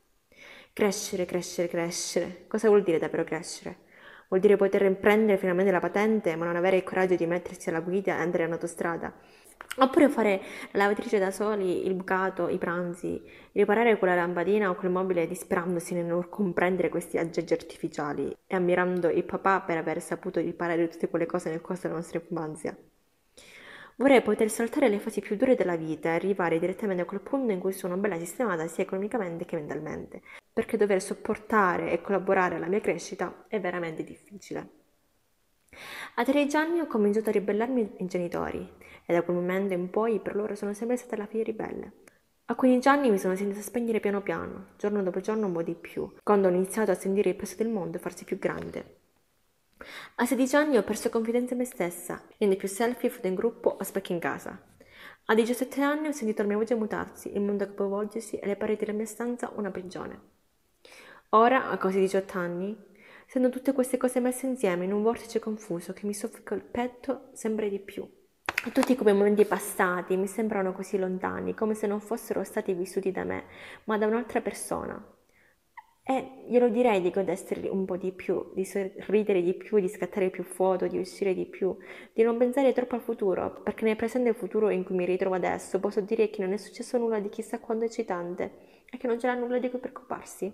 Crescere, 0.73 1.27
crescere, 1.27 1.69
crescere. 1.69 2.47
Cosa 2.49 2.69
vuol 2.69 2.83
dire 2.83 2.99
davvero 2.99 3.23
crescere? 3.23 3.81
Vuol 4.29 4.41
dire 4.41 4.57
poter 4.57 4.97
prendere 4.97 5.37
finalmente 5.37 5.73
la 5.73 5.79
patente 5.79 6.35
ma 6.37 6.47
non 6.47 6.57
avere 6.57 6.79
il 6.79 6.83
coraggio 6.83 7.17
di 7.17 7.27
mettersi 7.27 7.69
alla 7.69 7.81
guida 7.81 8.17
e 8.17 8.21
andare 8.23 8.45
in 8.45 8.53
autostrada. 8.53 9.13
Oppure 9.77 10.09
fare 10.09 10.41
la 10.71 10.85
lavatrice 10.85 11.19
da 11.19 11.31
soli, 11.31 11.87
il 11.87 11.93
bucato, 11.93 12.49
i 12.49 12.57
pranzi, 12.57 13.23
riparare 13.53 13.99
quella 13.99 14.15
lampadina 14.15 14.71
o 14.71 14.75
quel 14.75 14.91
mobile 14.91 15.27
disperandosi 15.27 15.93
nel 15.93 16.07
non 16.07 16.31
comprendere 16.31 16.89
questi 16.89 17.19
aggeggi 17.19 17.53
artificiali 17.53 18.35
e 18.47 18.57
ammirando 18.57 19.11
il 19.11 19.25
papà 19.25 19.61
per 19.61 19.77
aver 19.77 20.01
saputo 20.01 20.41
riparare 20.41 20.89
tutte 20.89 21.11
quelle 21.11 21.27
cose 21.27 21.51
nel 21.51 21.61
corso 21.61 21.83
della 21.83 21.97
nostra 21.97 22.23
infanzia. 22.27 22.75
Vorrei 24.01 24.23
poter 24.23 24.49
saltare 24.49 24.89
le 24.89 24.99
fasi 24.99 25.21
più 25.21 25.37
dure 25.37 25.55
della 25.55 25.77
vita 25.77 26.09
e 26.09 26.13
arrivare 26.13 26.59
direttamente 26.59 27.03
a 27.03 27.05
quel 27.05 27.21
punto 27.21 27.53
in 27.53 27.61
cui 27.61 27.75
sono 27.75 27.99
bella 27.99 28.17
sistemata 28.17 28.67
sia 28.67 28.85
economicamente 28.85 29.45
che 29.45 29.57
mentalmente, 29.57 30.23
perché 30.51 30.79
dover 30.79 31.03
sopportare 31.03 31.93
e 31.93 32.01
collaborare 32.01 32.55
alla 32.55 32.69
mia 32.69 32.81
crescita 32.81 33.45
è 33.47 33.61
veramente 33.61 34.03
difficile. 34.03 34.69
A 36.15 36.25
13 36.25 36.57
anni 36.57 36.81
ho 36.81 36.87
cominciato 36.87 37.29
a 37.29 37.33
ribellarmi 37.33 37.97
ai 37.99 38.07
genitori 38.07 38.67
e 39.05 39.13
da 39.13 39.21
quel 39.21 39.37
momento 39.37 39.75
in 39.75 39.91
poi 39.91 40.19
per 40.19 40.35
loro 40.35 40.55
sono 40.55 40.73
sempre 40.73 40.97
stata 40.97 41.19
la 41.19 41.27
figlia 41.27 41.45
ribelle. 41.45 41.93
A 42.47 42.55
15 42.55 42.89
anni 42.89 43.11
mi 43.11 43.19
sono 43.19 43.37
sentita 43.37 43.61
spegnere 43.61 44.01
piano 44.01 44.23
piano, 44.23 44.69
giorno 44.79 45.03
dopo 45.03 45.21
giorno 45.21 45.45
un 45.45 45.53
po' 45.53 45.63
di 45.63 45.75
più, 45.75 46.11
quando 46.23 46.49
ho 46.49 46.51
iniziato 46.51 46.91
a 46.91 46.95
sentire 46.95 47.29
il 47.29 47.37
peso 47.37 47.57
del 47.57 47.69
mondo 47.69 47.99
farsi 47.99 48.25
più 48.25 48.39
grande. 48.39 49.00
A 50.17 50.27
16 50.27 50.57
anni 50.57 50.77
ho 50.77 50.83
perso 50.83 51.09
confidenza 51.09 51.55
in 51.55 51.61
me 51.61 51.65
stessa, 51.65 52.23
niente 52.39 52.57
più 52.57 52.69
selfie, 52.69 53.11
foto 53.11 53.27
in 53.27 53.35
gruppo 53.35 53.77
o 53.79 53.83
specchi 53.83 54.13
in 54.13 54.19
casa. 54.19 54.59
A 55.27 55.35
17 55.35 55.81
anni 55.81 56.09
ho 56.09 56.13
sentito 56.13 56.43
la 56.43 56.49
mia 56.49 56.57
voce 56.57 56.75
mutarsi, 56.75 57.35
il 57.35 57.41
mondo 57.41 57.65
capovolgersi 57.65 58.37
e 58.37 58.47
le 58.47 58.57
pareti 58.57 58.85
della 58.85 58.97
mia 58.97 59.07
stanza 59.07 59.53
una 59.55 59.71
prigione. 59.71 60.21
Ora, 61.31 61.71
a 61.71 61.79
quasi 61.79 62.01
18 62.01 62.39
anni, 62.39 62.77
sento 63.27 63.49
tutte 63.49 63.73
queste 63.73 63.97
cose 63.97 64.19
messe 64.19 64.47
insieme 64.47 64.85
in 64.85 64.93
un 64.93 65.03
vortice 65.03 65.39
confuso 65.39 65.93
che 65.93 66.05
mi 66.05 66.15
soffoca 66.15 66.55
il 66.55 66.63
petto 66.63 67.31
sempre 67.33 67.69
di 67.69 67.79
più. 67.79 68.09
Tutti 68.73 68.97
quei 68.97 69.15
momenti 69.15 69.45
passati 69.45 70.17
mi 70.17 70.27
sembrano 70.27 70.73
così 70.73 70.99
lontani, 70.99 71.55
come 71.55 71.75
se 71.75 71.87
non 71.87 72.01
fossero 72.01 72.43
stati 72.43 72.75
vissuti 72.75 73.11
da 73.13 73.25
me, 73.25 73.45
ma 73.85 73.97
da 73.97 74.07
un'altra 74.07 74.41
persona. 74.41 75.03
E 76.11 76.43
glielo 76.49 76.69
direi 76.71 77.01
di 77.01 77.13
godersi 77.13 77.69
un 77.71 77.85
po' 77.85 77.97
di 77.97 78.11
più, 78.11 78.51
di 78.53 78.65
sorridere 78.65 79.43
di 79.43 79.55
più, 79.55 79.79
di 79.79 79.87
scattare 79.87 80.29
più 80.31 80.43
foto, 80.43 80.89
di 80.89 80.99
uscire 80.99 81.35
di 81.35 81.47
più, 81.47 81.77
di 82.13 82.25
non 82.25 82.37
pensare 82.37 82.73
troppo 82.73 82.97
al 82.97 83.01
futuro, 83.01 83.61
perché 83.63 83.85
nel 83.85 83.95
presente 83.95 84.33
futuro 84.33 84.71
in 84.71 84.83
cui 84.83 84.97
mi 84.97 85.05
ritrovo 85.05 85.37
adesso 85.37 85.79
posso 85.79 86.01
dire 86.01 86.29
che 86.29 86.43
non 86.43 86.53
è 86.53 86.57
successo 86.57 86.99
nulla 86.99 87.21
di 87.21 87.29
chissà 87.29 87.61
quanto 87.61 87.85
eccitante 87.85 88.51
e 88.91 88.97
che 88.97 89.07
non 89.07 89.19
c'era 89.19 89.35
nulla 89.35 89.61
di 89.61 89.71
cui 89.71 89.79
preoccuparsi. 89.79 90.53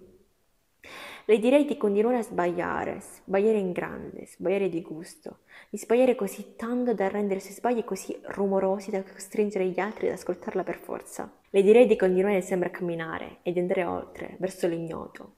Le 1.24 1.38
direi 1.38 1.64
di 1.64 1.78
continuare 1.78 2.18
a 2.18 2.22
sbagliare, 2.22 3.00
sbagliare 3.00 3.56
in 3.56 3.72
grande, 3.72 4.26
sbagliare 4.26 4.68
di 4.68 4.82
gusto, 4.82 5.38
di 5.70 5.78
sbagliare 5.78 6.14
così 6.14 6.54
tanto 6.54 6.92
da 6.92 7.08
rendere 7.08 7.38
i 7.38 7.42
suoi 7.42 7.54
sbagli 7.54 7.82
così 7.82 8.14
rumorosi 8.24 8.90
da 8.90 9.02
costringere 9.02 9.66
gli 9.66 9.80
altri 9.80 10.08
ad 10.08 10.12
ascoltarla 10.12 10.62
per 10.62 10.76
forza. 10.76 11.32
Le 11.48 11.62
direi 11.62 11.86
di 11.86 11.96
continuare 11.96 12.42
sempre 12.42 12.68
a 12.68 12.72
camminare 12.72 13.38
e 13.40 13.52
di 13.52 13.58
andare 13.58 13.84
oltre, 13.84 14.36
verso 14.38 14.68
l'ignoto. 14.68 15.35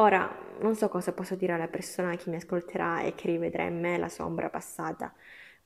Ora, 0.00 0.28
non 0.60 0.74
so 0.76 0.88
cosa 0.88 1.12
posso 1.12 1.34
dire 1.34 1.52
alla 1.52 1.68
persona 1.68 2.14
che 2.16 2.30
mi 2.30 2.36
ascolterà 2.36 3.02
e 3.02 3.14
che 3.14 3.26
rivedrà 3.26 3.64
in 3.64 3.80
me 3.80 3.98
la 3.98 4.08
sua 4.08 4.24
ombra 4.24 4.48
passata, 4.48 5.12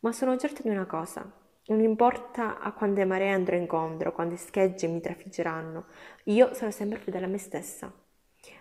ma 0.00 0.12
sono 0.12 0.36
certa 0.36 0.62
di 0.62 0.70
una 0.70 0.86
cosa. 0.86 1.30
Non 1.66 1.80
importa 1.80 2.58
a 2.58 2.72
quante 2.72 3.04
maree 3.04 3.30
andrò 3.30 3.56
incontro, 3.56 4.12
quante 4.12 4.36
schegge 4.36 4.86
mi 4.88 5.00
trafiggeranno, 5.00 5.84
io 6.24 6.52
sarò 6.54 6.70
sempre 6.70 6.98
fedele 6.98 7.26
a 7.26 7.28
me 7.28 7.38
stessa 7.38 7.92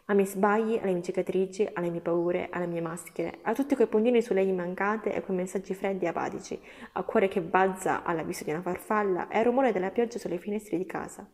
ai 0.05 0.15
miei 0.15 0.27
sbagli, 0.27 0.77
alle 0.81 0.93
mie 0.93 1.01
cicatrici, 1.01 1.67
alle 1.73 1.89
mie 1.89 2.01
paure, 2.01 2.49
alle 2.51 2.67
mie 2.67 2.81
maschere, 2.81 3.39
a 3.43 3.53
tutti 3.53 3.75
quei 3.75 3.87
puntini 3.87 4.21
sulle 4.21 4.43
i 4.43 4.51
mancate 4.51 5.13
e 5.13 5.21
quei 5.21 5.37
messaggi 5.37 5.73
freddi 5.73 6.05
e 6.05 6.09
apatici, 6.09 6.59
al 6.93 7.05
cuore 7.05 7.27
che 7.27 7.41
balza 7.41 8.03
all'avviso 8.03 8.43
di 8.43 8.51
una 8.51 8.61
farfalla 8.61 9.27
e 9.29 9.37
al 9.39 9.45
rumore 9.45 9.71
della 9.71 9.89
pioggia 9.89 10.19
sulle 10.19 10.37
finestre 10.37 10.77
di 10.77 10.85
casa. 10.85 11.27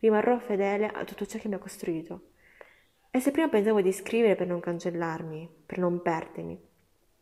Rimarrò 0.00 0.38
fedele 0.38 0.88
a 0.88 1.04
tutto 1.04 1.26
ciò 1.26 1.38
che 1.38 1.48
mi 1.48 1.54
ha 1.54 1.58
costruito. 1.58 2.30
E 3.16 3.20
se 3.20 3.30
prima 3.30 3.48
pensavo 3.48 3.80
di 3.80 3.92
scrivere 3.92 4.34
per 4.34 4.46
non 4.46 4.60
cancellarmi, 4.60 5.48
per 5.64 5.78
non 5.78 6.02
perdermi, 6.02 6.60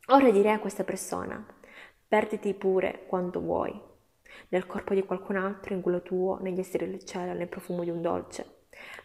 ora 0.07 0.29
direi 0.33 0.51
a 0.51 0.59
questa 0.59 0.83
persona, 0.83 1.47
perditi 2.09 2.53
pure 2.53 3.05
quanto 3.07 3.39
vuoi, 3.39 3.81
nel 4.49 4.67
corpo 4.67 4.93
di 4.93 5.05
qualcun 5.05 5.37
altro, 5.37 5.73
in 5.73 5.83
quello 5.83 6.03
tuo, 6.03 6.41
negli 6.41 6.59
esseri 6.59 6.91
del 6.91 7.05
cielo, 7.05 7.33
nel 7.33 7.47
profumo 7.47 7.85
di 7.85 7.91
un 7.91 8.03
dolce. 8.03 8.63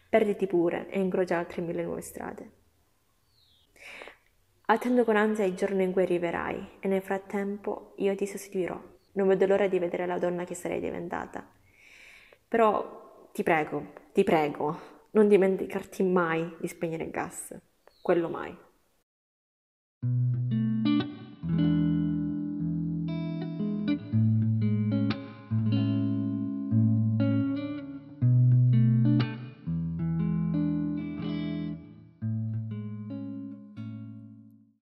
Perditi 0.08 0.48
pure 0.48 0.88
e 0.88 0.98
incrocia 0.98 1.38
altre 1.38 1.62
mille 1.62 1.84
nuove 1.84 2.00
strade. 2.00 2.50
Attendo 4.66 5.04
con 5.04 5.14
ansia 5.14 5.44
il 5.44 5.54
giorno 5.54 5.82
in 5.82 5.92
cui 5.92 6.02
arriverai 6.02 6.70
e 6.80 6.88
nel 6.88 7.02
frattempo 7.02 7.92
io 7.98 8.16
ti 8.16 8.26
sostituirò. 8.26 8.82
Non 9.12 9.28
vedo 9.28 9.46
l'ora 9.46 9.68
di 9.68 9.78
vedere 9.78 10.06
la 10.06 10.18
donna 10.18 10.42
che 10.42 10.56
sarei 10.56 10.80
diventata. 10.80 11.48
Però 12.48 13.28
ti 13.32 13.44
prego, 13.44 13.92
ti 14.12 14.24
prego, 14.24 14.98
non 15.12 15.28
dimenticarti 15.28 16.02
mai 16.02 16.56
di 16.60 16.68
spegnere 16.68 17.04
il 17.04 17.10
gas, 17.10 17.54
quello 18.00 18.28
mai. 18.28 18.56